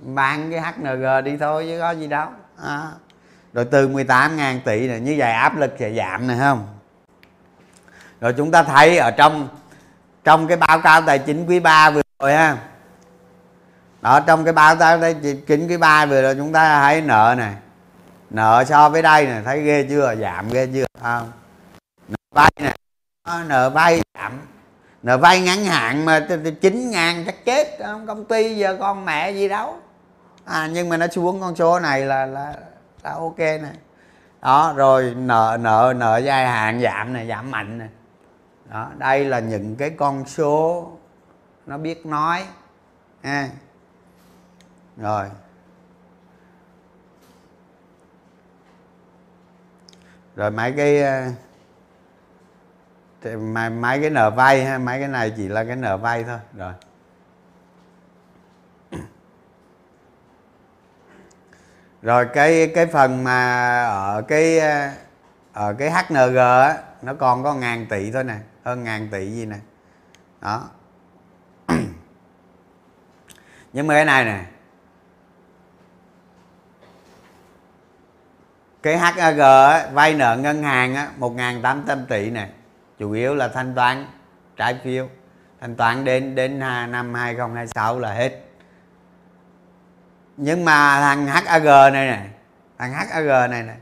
[0.02, 2.28] bán cái HNG đi thôi chứ có gì đâu.
[2.64, 2.88] À.
[3.54, 6.68] rồi từ 18.000 tỷ này, như vậy áp lực sẽ giảm này, không?
[8.22, 9.48] Rồi chúng ta thấy ở trong
[10.24, 12.58] trong cái báo cáo tài chính quý 3 vừa rồi ha
[14.02, 15.16] đó trong cái báo cáo đây
[15.48, 17.54] chính cái ba vừa rồi chúng ta thấy nợ này
[18.30, 20.16] nợ so với đây này thấy ghê chưa?
[20.16, 20.86] Giảm ghê chưa?
[21.02, 21.32] Không?
[22.08, 22.78] Nợ vay này
[23.48, 24.40] nợ vay giảm.
[25.04, 26.28] Nợ vay ngắn hạn mà
[26.62, 27.68] chín ngàn chắc chết
[28.08, 29.76] công ty giờ con mẹ gì đâu.
[30.46, 32.54] À, nhưng mà nó xuống con số này là là
[33.04, 33.74] là ok này
[34.42, 37.90] đó rồi nợ nợ nợ dài hạn giảm này giảm mạnh này
[38.70, 40.88] đó đây là những cái con số
[41.66, 42.44] nó biết nói.
[43.24, 43.48] Ha
[45.02, 45.30] rồi.
[50.36, 51.32] Rồi mấy cái ờ,
[53.38, 56.40] mấy, mấy cái nợ vay ha mấy cái này chỉ là cái nợ vay thôi.
[56.58, 56.74] Rồi.
[62.02, 64.90] Rồi cái cái phần mà ở cái ờ,
[65.54, 69.46] ở cái HNG á nó còn có ngàn tỷ thôi nè hơn ngàn tỷ gì
[69.46, 69.58] nè.
[70.42, 70.70] Đó.
[73.74, 74.46] Nhưng mà cái này nè
[78.82, 82.50] cái HAG á, vay nợ ngân hàng á, 1.800 tỷ này
[83.00, 84.06] chủ yếu là thanh toán
[84.58, 85.08] trái phiếu.
[85.62, 88.32] Thanh toán đến đến năm 2026 là hết.
[90.38, 92.30] Nhưng mà thằng HAG này này,
[92.78, 93.78] thằng HAG này này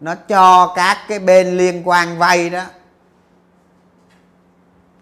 [0.00, 2.64] nó cho các cái bên liên quan vay đó.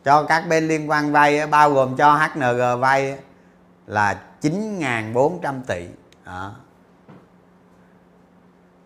[0.04, 3.18] Cho các bên liên quan vay bao gồm cho HNG vay
[3.86, 5.86] là 9.400 tỷ.
[6.26, 6.52] Đó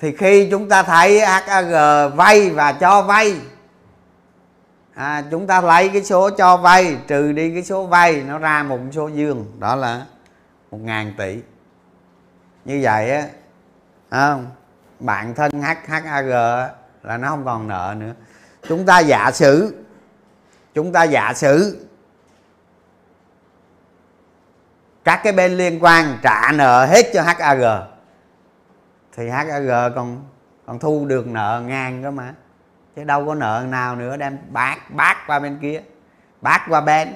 [0.04, 1.72] thì khi chúng ta thấy HAG
[2.16, 3.36] vay và cho vay
[4.94, 8.62] à, chúng ta lấy cái số cho vay trừ đi cái số vay nó ra
[8.62, 10.02] một số dương đó là
[10.70, 11.38] một ngàn tỷ.
[12.64, 13.26] Như vậy á
[14.10, 14.50] không?
[15.00, 16.28] Bạn thân HHAG
[17.02, 18.12] là nó không còn nợ nữa.
[18.68, 19.84] Chúng ta giả sử
[20.74, 21.86] chúng ta giả sử
[25.04, 27.93] các cái bên liên quan trả nợ hết cho HAG
[29.16, 30.24] thì HAG còn
[30.66, 32.34] còn thu được nợ ngang cơ mà.
[32.96, 35.82] Chứ đâu có nợ nào nữa đem bác bác qua bên kia
[36.40, 37.14] bác qua bên.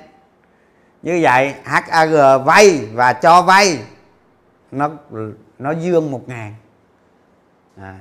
[1.03, 3.85] Như vậy HAG vay và cho vay
[4.71, 4.91] nó
[5.59, 6.55] nó dương một ngàn.
[7.77, 7.99] À,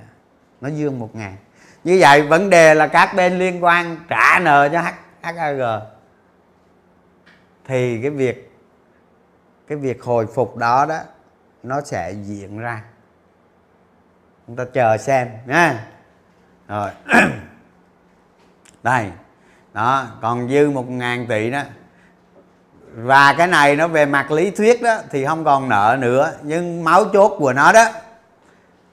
[0.62, 1.36] nó dương một ngàn.
[1.84, 4.82] Như vậy vấn đề là các bên liên quan trả nợ cho
[5.22, 5.60] HAG
[7.66, 8.52] thì cái việc
[9.68, 11.00] cái việc hồi phục đó đó
[11.64, 12.84] nó sẽ diễn ra
[14.48, 15.84] chúng ta chờ xem nha
[16.68, 16.89] rồi.
[18.84, 19.12] Đây.
[19.74, 21.62] Đó, còn dư một ngàn tỷ đó.
[22.93, 26.84] Và cái này nó về mặt lý thuyết đó, thì không còn nợ nữa, nhưng
[26.84, 27.86] máu chốt của nó đó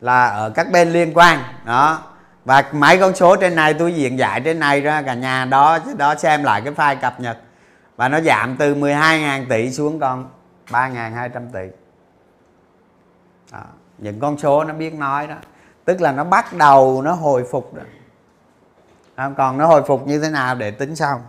[0.01, 1.39] là ở các bên liên quan.
[1.67, 2.03] Đó.
[2.45, 5.79] Và mấy con số trên này tôi diện giải trên này ra, cả nhà đó
[5.97, 7.39] đó xem lại cái file cập nhật.
[7.97, 10.31] Và nó giảm từ 12.000 tỷ xuống còn
[10.71, 11.69] 3.200 tỷ
[13.53, 13.61] đó
[13.99, 15.37] những con số nó biết nói đó.
[15.85, 17.85] Tức là nó bắt đầu nó hồi phục rồi
[19.37, 21.21] còn nó hồi phục như thế nào để tính xong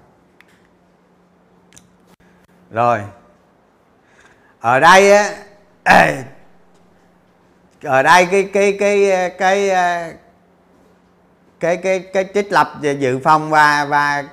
[2.71, 3.01] rồi.
[4.59, 5.31] Ở đây á,
[7.83, 9.69] ở đây cái cái cái cái
[11.59, 14.23] cái cái cái trích lập dự phòng và và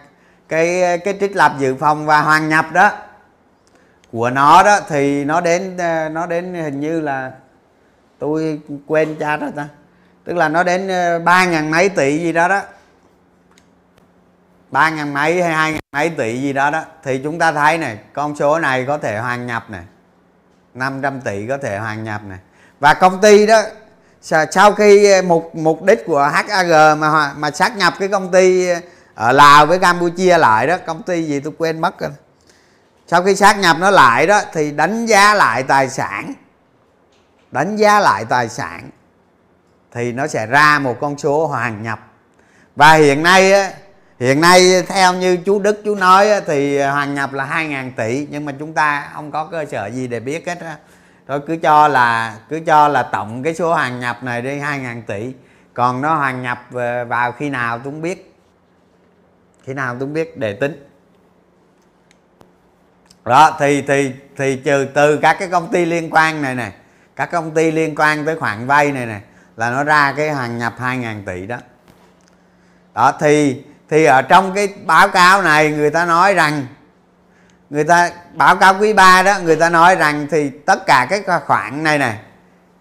[0.48, 2.90] cái cái trích lập dự phòng và hoàn nhập đó,
[4.12, 5.76] của nó đó, thì nó đến
[6.10, 7.32] nó đến hình như là
[8.22, 9.68] tôi quên cha đó ta.
[10.24, 12.60] Tức là nó đến ờ, ba ngàn mấy tỷ gì đó đó.
[14.70, 16.82] Ba ngàn mấy hay hai ngàn mấy tỷ gì đó đó.
[17.04, 19.82] Thì chúng ta thấy này, con số này có thể hoàn nhập này.
[20.74, 22.38] 500 tỷ có thể hoàn nhập này.
[22.80, 23.62] Và công ty đó
[24.50, 28.68] sau khi ờ, mục mục đích của HAG mà mà sát nhập cái công ty
[29.14, 32.10] ở Lào với Campuchia lại đó, công ty gì tôi quên mất rồi.
[33.06, 36.34] Sau khi sát nhập nó lại đó, thì đánh giá lại tài sản
[37.52, 38.90] đánh giá lại tài sản
[39.92, 42.00] thì nó sẽ ra một con số hoàn nhập.
[42.76, 43.70] Và hiện nay á,
[44.18, 48.26] hiện nay theo như chú Đức chú nói á, thì hoàn nhập là 2.000 tỷ
[48.30, 50.76] nhưng mà chúng ta không có cơ sở gì để biết hết á.
[51.28, 55.02] Thôi cứ cho là cứ cho là tổng cái số hoàn nhập này đi 2.000
[55.06, 55.32] tỷ.
[55.74, 58.34] Còn nó hoàn nhập ờ, vào khi nào tôi không biết.
[59.64, 60.88] Khi nào tôi không biết để tính.
[63.24, 66.72] Đó thì thì thì trừ từ các cái công ty liên quan này này
[67.16, 69.20] các công ty liên quan tới khoản vay này này
[69.56, 71.56] là nó ra cái hàng nhập 2.000 tỷ đó.
[72.94, 76.66] Đó, thì thì ở trong cái báo cáo này người ta nói rằng,
[77.70, 81.22] người ta, báo cáo quý 3 đó, người ta nói rằng thì tất cả cái
[81.46, 82.18] khoản này này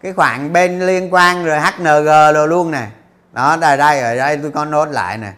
[0.04, 2.88] cái khoản bên liên quan rồi HNG rồi luôn nè.
[3.34, 5.32] Đó, đây đây, ở đây tôi có nốt lại nè.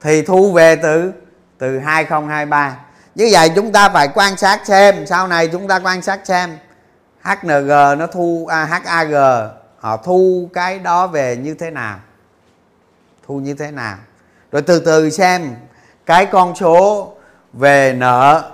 [0.00, 1.12] Thì thu về từ
[1.58, 2.76] từ 2023
[3.14, 6.56] như vậy chúng ta phải quan sát xem, sau này chúng ta quan sát xem
[7.22, 7.68] HNG
[7.98, 9.12] nó thu à, HAG
[9.78, 11.98] họ thu cái đó về như thế nào?
[13.26, 13.96] Thu như thế nào?
[14.52, 15.54] Rồi từ từ xem
[16.06, 17.12] cái con số
[17.52, 18.50] về nợ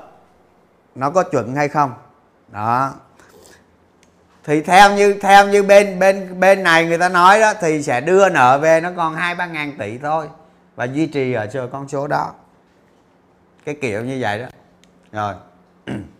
[0.94, 1.92] nó có chuẩn hay không?
[2.48, 2.94] Đó.
[4.44, 8.00] Thì theo như theo như bên bên bên này người ta nói đó thì sẽ
[8.00, 10.28] đưa nợ về nó còn hai ba ngàn tỷ thôi
[10.76, 12.32] và duy trì ở chờ con số đó.
[13.64, 14.46] Cái kiểu như vậy đó.
[15.12, 15.34] Rồi.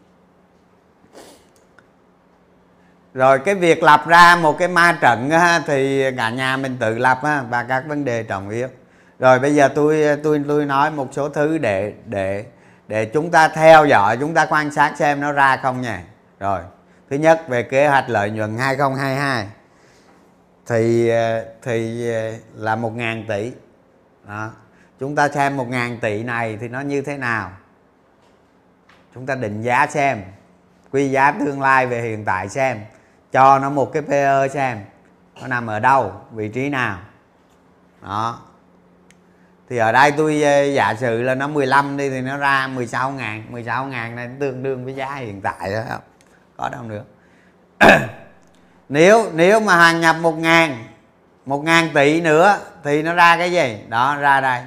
[3.18, 6.98] rồi cái việc lập ra một cái ma trận á, thì cả nhà mình tự
[6.98, 8.68] lập á, và các vấn đề trọng yếu.
[9.18, 12.44] Rồi bây giờ tôi tôi tôi nói một số thứ để để
[12.88, 16.02] để chúng ta theo dõi chúng ta quan sát xem nó ra không nha.
[16.40, 16.60] Rồi
[17.10, 19.46] thứ nhất về kế hoạch lợi nhuận 2022
[20.66, 23.52] thì ờ, thì ờ, là một ngàn tỷ.
[24.28, 24.50] Đó.
[25.00, 27.50] chúng ta xem một ngàn tỷ này thì nó như thế nào.
[29.14, 30.22] Chúng ta định giá xem
[30.92, 32.78] quy giá tương lai về hiện tại xem
[33.32, 34.78] cho nó một cái PE xem,
[35.40, 36.98] nó nằm ở đâu, vị trí nào.
[38.02, 38.38] Đó.
[39.68, 43.10] Thì ở đây tôi ờ, giả sử là nó 15 đi thì nó ra 16
[43.10, 46.00] ngàn 16 ngàn này tương đương với giá hiện tại đó không?
[46.56, 47.04] Có đâu nữa.
[48.88, 50.84] Nếu nếu mà hàng nhập 1 ngàn
[51.46, 53.78] 1 ngàn tỷ nữa thì nó ra cái gì?
[53.88, 54.62] Đó, ra đây.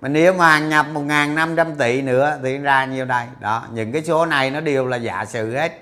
[0.00, 3.26] Mà nếu mà hàng nhập 1.500 tỷ nữa thì ra nhiêu đây?
[3.40, 5.72] Đó, những cái số này nó đều là giả sử hết.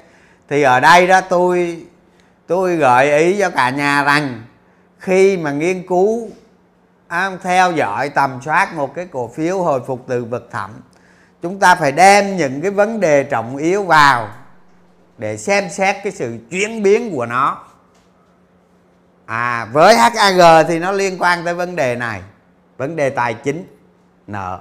[0.48, 1.82] Thì ở đây đó tôi
[2.48, 4.42] tôi gợi ý cho cả nhà rằng,
[4.98, 6.28] khi mà nghiên cứu
[7.42, 10.70] theo dõi, tầm soát một cái cổ phiếu hồi phục từ vực thẳm,
[11.42, 14.28] chúng ta phải đem những cái vấn đề trọng yếu vào
[15.18, 17.64] để xem xét cái sự chuyển biến của nó.
[19.26, 22.22] À với HAG thì nó liên quan tới vấn đề này,
[22.76, 23.64] vấn đề tài chính,
[24.26, 24.60] nợ.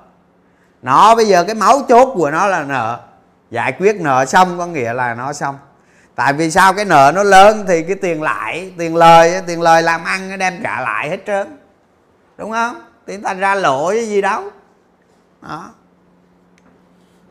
[0.81, 2.99] Nó bây giờ cái máu chốt của nó là nợ.
[3.51, 5.57] Giải quyết nợ xong có nghĩa là nó xong
[6.17, 9.83] tại vì sao cái nợ nó lớn thì cái tiền lãi tiền lời tiền lời
[9.83, 11.57] làm ăn nó đem trả lại hết trơn.
[12.37, 12.81] Đúng không?
[13.07, 14.43] Thì thành ra lỗ cái gì đâu.
[15.41, 15.69] Đó.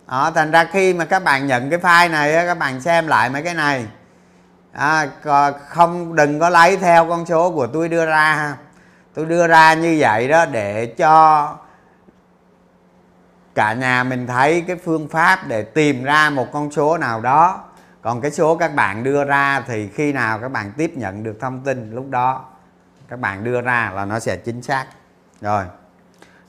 [0.06, 3.30] Đó, thành ra khi mà các bạn nhận cái file này các bạn xem lại
[3.30, 3.86] mấy cái này.
[4.72, 5.08] À,
[5.68, 8.56] không đừng có lấy theo con số của tôi đưa ra ha.
[9.14, 11.54] Tôi đưa ra như vậy đó để cho
[13.54, 17.60] cả nhà mình thấy cái phương pháp để tìm ra một con số nào đó
[18.06, 21.36] còn cái số các bạn đưa ra thì khi nào các bạn tiếp nhận được
[21.40, 22.44] thông tin, lúc đó
[23.08, 24.86] các bạn đưa ra là nó sẽ chính xác.
[25.40, 25.64] Rồi.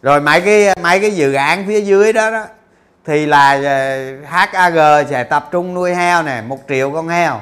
[0.01, 2.45] Rồi mấy cái mấy cái dự án phía dưới đó đó,
[3.05, 7.39] thì là ờ, HAG sẽ tập trung nuôi heo này một triệu con heo.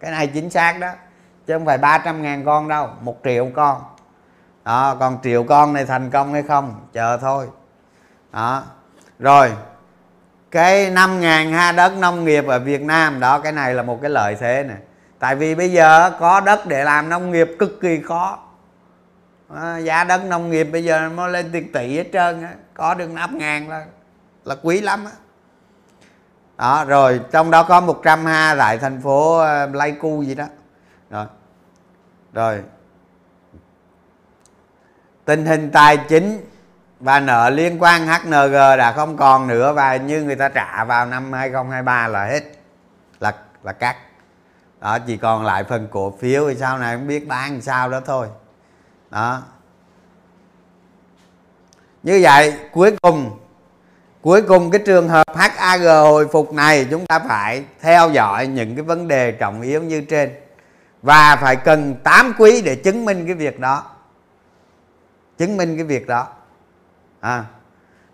[0.00, 0.90] Cái này chính xác đó,
[1.46, 3.82] chứ không phải 300 ngàn con đâu, một triệu con.
[4.64, 7.46] Đó, còn triệu con này thành công hay không, chờ thôi.
[8.32, 8.62] Đó.
[9.18, 9.52] Rồi
[10.50, 13.98] cái 5 ngàn ha đất nông nghiệp ở Việt Nam đó cái này là một
[14.02, 14.74] cái lợi thế nè,
[15.18, 18.38] tại vì bây giờ có đất để làm nông nghiệp cực kỳ khó.
[19.54, 22.94] À, giá đất nông nghiệp bây giờ nó lên tiền tỷ hết trơn á có
[22.94, 23.86] được 5 ngàn là
[24.44, 25.12] là quý lắm á.
[26.56, 30.44] Đó rồi trong đó có 100 ha tại thành phố ờ, Pleiku gì đó.
[31.10, 31.26] Rồi
[32.32, 32.62] rồi.
[35.24, 36.40] Tình hình tài chính
[37.00, 41.06] và nợ liên quan HNG đã không còn nữa và như người ta trả vào
[41.06, 42.42] năm 2023 là hết,
[43.20, 43.96] là là cắt.
[44.80, 48.00] Đó, chỉ còn lại phần cổ phiếu thì sau này không biết bán sao đó
[48.06, 48.26] thôi.
[49.10, 49.42] Đó.
[52.02, 53.38] Như vậy, cuối cùng
[54.22, 58.76] cuối cùng cái trường hợp HAG hồi phục này chúng ta phải theo dõi những
[58.76, 60.30] cái vấn đề trọng yếu như trên.
[61.02, 63.84] Và phải cần 8 quý để chứng minh cái việc đó.
[65.38, 66.26] Chứng minh cái việc đó
[67.20, 67.44] à,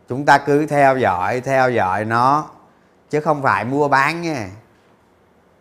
[0.08, 2.50] chúng ta cứ theo dõi theo dõi nó
[3.10, 4.50] chứ không phải mua bán nha.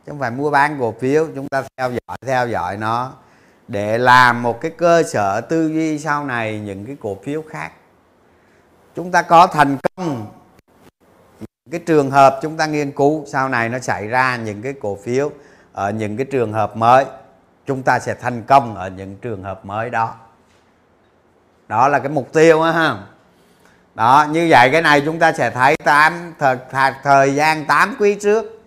[0.06, 3.14] Chứ không phải mua bán cổ phiếu chúng ta theo dõi theo dõi nó
[3.68, 7.72] để làm một cái cơ sở tư duy sau này những cái cổ phiếu khác.
[8.96, 10.28] Chúng ta có thành công.
[11.72, 14.98] Cái trường hợp chúng ta nghiên cứu sau này nó xảy ra những cái cổ
[15.04, 15.32] phiếu
[15.74, 17.06] ở những cái trường hợp mới
[17.66, 20.16] chúng ta sẽ thành công ở những trường hợp mới đó.
[21.68, 23.13] Đó là cái mục tiêu á ha
[23.96, 27.96] đó như vậy cái này chúng ta sẽ thấy tám thời, thời, thời gian 8
[28.00, 28.64] quý trước.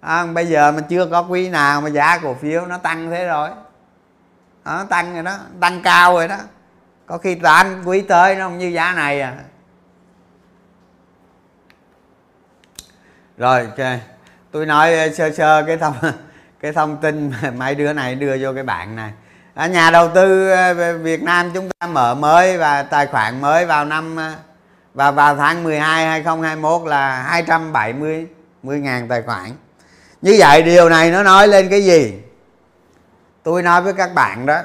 [0.00, 3.26] À, bây giờ mà chưa có quý nào mà giá cổ phiếu nó tăng thế
[3.26, 3.48] rồi.
[4.64, 6.36] Nó tăng rồi đó tăng cao rồi đó.
[7.06, 9.34] Có khi 8 quý tới nó không như giá này à.
[13.38, 13.98] Rồi ok.
[14.50, 15.94] Tôi nói ờ, sơ sơ cái thông
[16.60, 19.12] cái thông tin mấy đứa này đưa vô cái bạn này.
[19.54, 23.66] À, nhà đầu tư ờ, Việt Nam chúng ta mở mới và tài khoản mới
[23.66, 24.34] vào năm ờ,
[24.98, 28.26] và vào tháng 12 2021 là 270
[28.62, 29.50] 10 ngàn tài khoản.
[30.22, 32.14] Như vậy điều này nó nói lên cái gì?
[33.42, 34.60] Tôi nói với các bạn đó,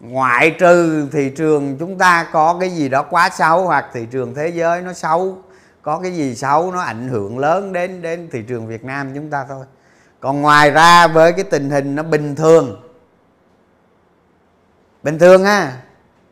[0.00, 4.34] ngoại trừ thị trường chúng ta có cái gì đó quá xấu hoặc thị trường
[4.34, 5.38] thế giới nó xấu,
[5.82, 9.30] có cái gì xấu nó ảnh hưởng lớn đến đến thị trường Việt Nam chúng
[9.30, 9.64] ta thôi.
[10.20, 12.82] Còn ngoài ra với cái tình hình nó bình thường
[15.02, 15.72] bình thường ha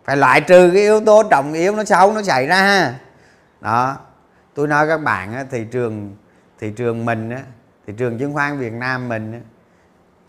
[0.04, 2.98] phải loại trừ cái yếu tố trọng yếu nó xấu nó xảy ra ha.
[3.60, 3.98] Đó.
[4.54, 6.16] Tôi nói các bạn á, thị trường
[6.60, 7.42] thị trường mình á,
[7.86, 9.40] thị trường chứng khoán Việt Nam mình á,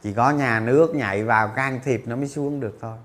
[0.03, 2.97] chỉ có nhà nước nhảy vào can thiệp nó mới xuống được thôi.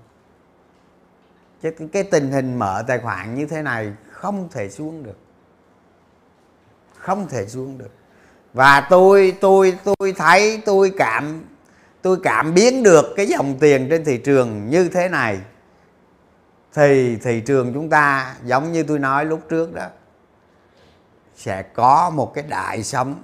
[1.63, 5.17] Chứ cái tình hình mở tài khoản như thế này không thể xuống được.
[6.97, 7.91] Không thể xuống được.
[8.53, 11.43] Và tôi tôi tôi thấy tôi cảm
[12.01, 15.39] tôi cảm biến được cái dòng tiền trên thị trường như thế này
[16.73, 19.87] thì thị trường chúng ta, giống như tôi nói lúc trước đó,
[21.35, 23.15] sẽ có một cái đại sống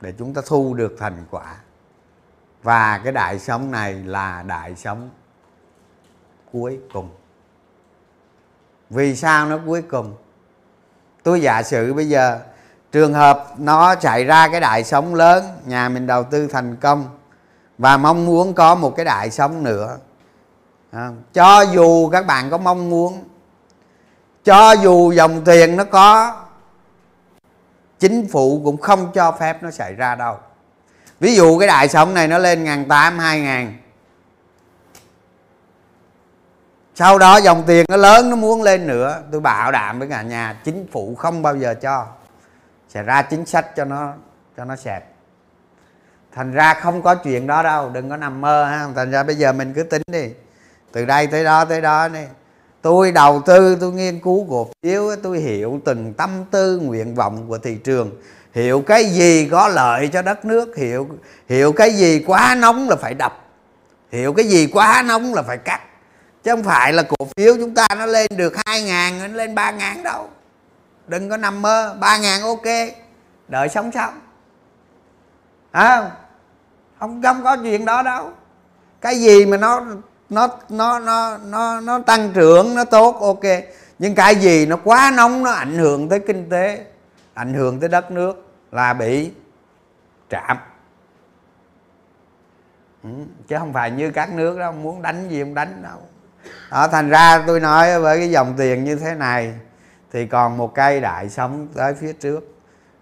[0.00, 1.56] để chúng ta thu được thành quả.
[2.62, 5.10] Và cái đại sống này là đại sống
[6.52, 7.10] cuối cùng.
[8.90, 10.16] Vì sao nó cuối cùng?
[11.22, 12.40] Tôi giả sử bây giờ,
[12.92, 17.18] trường hợp nó chạy ra cái đại sống lớn, nhà mình đầu tư thành công
[17.78, 19.98] và mong muốn có một cái đại sống nữa
[20.90, 23.24] à, cho dù các bạn có mong muốn
[24.44, 26.36] cho dù dòng tiền nó có
[27.98, 30.38] chính phủ cũng không cho phép nó xảy ra đâu.
[31.20, 33.78] Ví dụ cái đại sống này nó lên ngàn tám hai ngàn.
[36.94, 40.22] Sau đó dòng tiền nó lớn nó muốn lên nữa tôi bảo đảm với cả
[40.22, 42.06] nhà chính phủ không bao giờ cho.
[42.88, 44.12] Sẽ ra chính sách cho nó
[44.56, 45.04] cho nó sẹp
[46.32, 48.88] thành ra không có chuyện đó đâu đừng có nằm mơ ha.
[48.96, 50.30] Thành ra bây giờ mình cứ tính đi
[50.92, 52.24] từ đây tới đó tới đó đi
[52.82, 57.48] tôi đầu tư tôi nghiên cứu cổ phiếu tôi hiểu từng tâm tư nguyện vọng
[57.48, 58.10] của thị trường.
[58.52, 61.08] Hiểu cái gì có lợi cho đất nước hiểu
[61.48, 63.44] hiểu cái gì quá nóng là phải đập.
[64.12, 65.80] Hiểu cái gì quá nóng là phải cắt.
[66.44, 69.54] Chứ không phải là cổ phiếu chúng ta nó lên được hai ngàn nó lên
[69.54, 70.28] ba ngàn đâu.
[71.06, 72.66] Đừng có nằm mơ ba ngàn ok
[73.48, 74.20] đợi sống xong
[75.70, 76.10] à,
[76.98, 78.30] không không có chuyện đó đâu.
[79.00, 79.84] Cái gì mà nó
[80.30, 83.44] nó nó nó nó nó tăng trưởng nó tốt ok.
[83.98, 86.84] Nhưng cái gì nó quá nóng nó ảnh hưởng tới kinh tế
[87.34, 89.30] ảnh hưởng tới đất nước là bị
[90.30, 90.56] trạm.
[93.02, 93.10] Ừ,
[93.48, 95.98] chứ không phải như các nước đó muốn đánh gì không đánh đâu.
[96.70, 99.54] Đó thành ra tôi nói với cái dòng tiền như thế này
[100.12, 102.40] thì còn một cây đại sống tới phía trước.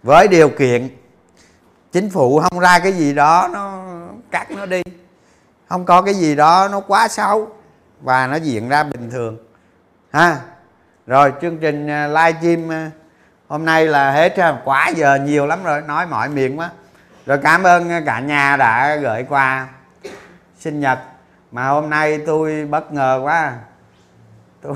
[0.03, 0.89] Với điều kiện
[1.93, 3.85] chính phủ không ra cái gì đó nó
[4.31, 4.83] cắt nó đi
[5.69, 7.49] không có cái gì đó nó quá xấu.
[8.01, 9.39] Và nó diễn ra bình thường.
[10.13, 10.41] Ha.
[11.07, 12.91] Rồi, chương trình à, live stream à,
[13.49, 14.35] hôm nay là hết
[14.65, 16.71] quá giờ nhiều lắm rồi, nói mỏi miệng quá.
[17.27, 19.69] Rồi cảm ơn cả nhà đã gửi quà
[20.59, 20.99] sinh nhật.
[21.53, 23.55] Mà hôm nay tôi bất ngờ quá.
[24.63, 24.75] Tôi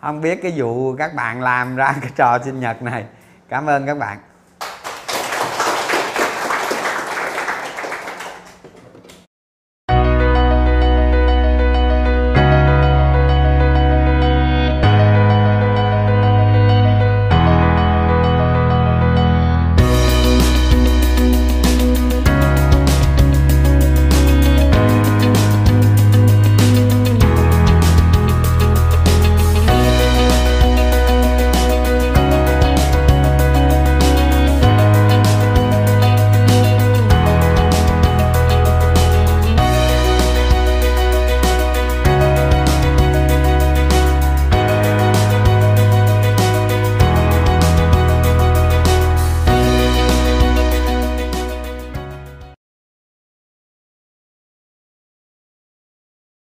[0.00, 3.04] không biết cái vụ các bạn làm ra cái trò sinh nhật này.
[3.48, 4.18] Cảm ơn các bạn.